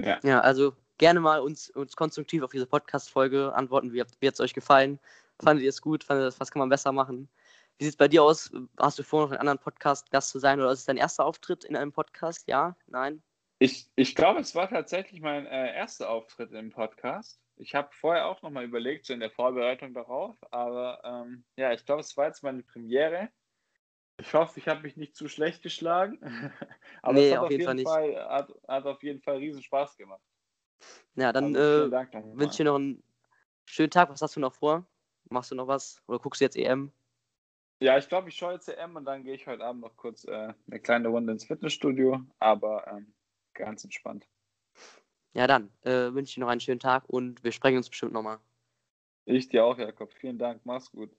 [0.01, 0.19] ja.
[0.23, 3.93] Ja, also gerne mal uns, uns konstruktiv auf diese Podcast-Folge antworten.
[3.93, 4.99] Wie hat es euch gefallen?
[5.41, 6.03] Fandet ihr es gut?
[6.03, 7.29] Fandet ihr, was kann man besser machen?
[7.77, 8.51] Wie sieht es bei dir aus?
[8.79, 10.97] Hast du vor, noch in einem anderen Podcast Gast zu sein oder ist es dein
[10.97, 12.47] erster Auftritt in einem Podcast?
[12.47, 12.75] Ja?
[12.87, 13.21] Nein?
[13.59, 17.39] Ich, ich glaube, es war tatsächlich mein äh, erster Auftritt im Podcast.
[17.57, 21.85] Ich habe vorher auch nochmal überlegt, so in der Vorbereitung darauf, aber ähm, ja, ich
[21.85, 23.29] glaube, es war jetzt meine Premiere.
[24.17, 26.19] Ich hoffe, ich habe mich nicht zu schlecht geschlagen.
[27.01, 29.61] aber nee, es hat auf, jeden, jeden Fall, Fall hat, hat, auf jeden Fall riesen
[29.61, 30.21] Spaß gemacht.
[31.15, 31.91] Ja, dann also, äh,
[32.37, 33.03] wünsche ich dir noch einen
[33.65, 34.09] schönen Tag.
[34.09, 34.85] Was hast du noch vor?
[35.29, 36.01] Machst du noch was?
[36.07, 36.91] Oder guckst du jetzt EM?
[37.79, 40.25] Ja, ich glaube, ich schaue jetzt EM und dann gehe ich heute Abend noch kurz
[40.25, 43.13] äh, eine kleine Runde ins Fitnessstudio, aber ähm,
[43.53, 44.27] ganz entspannt.
[45.35, 48.13] Ja, dann äh, wünsche ich dir noch einen schönen Tag und wir sprechen uns bestimmt
[48.13, 48.39] nochmal.
[49.25, 50.13] Ich dir auch, Jakob.
[50.13, 50.61] Vielen Dank.
[50.63, 51.11] Mach's gut.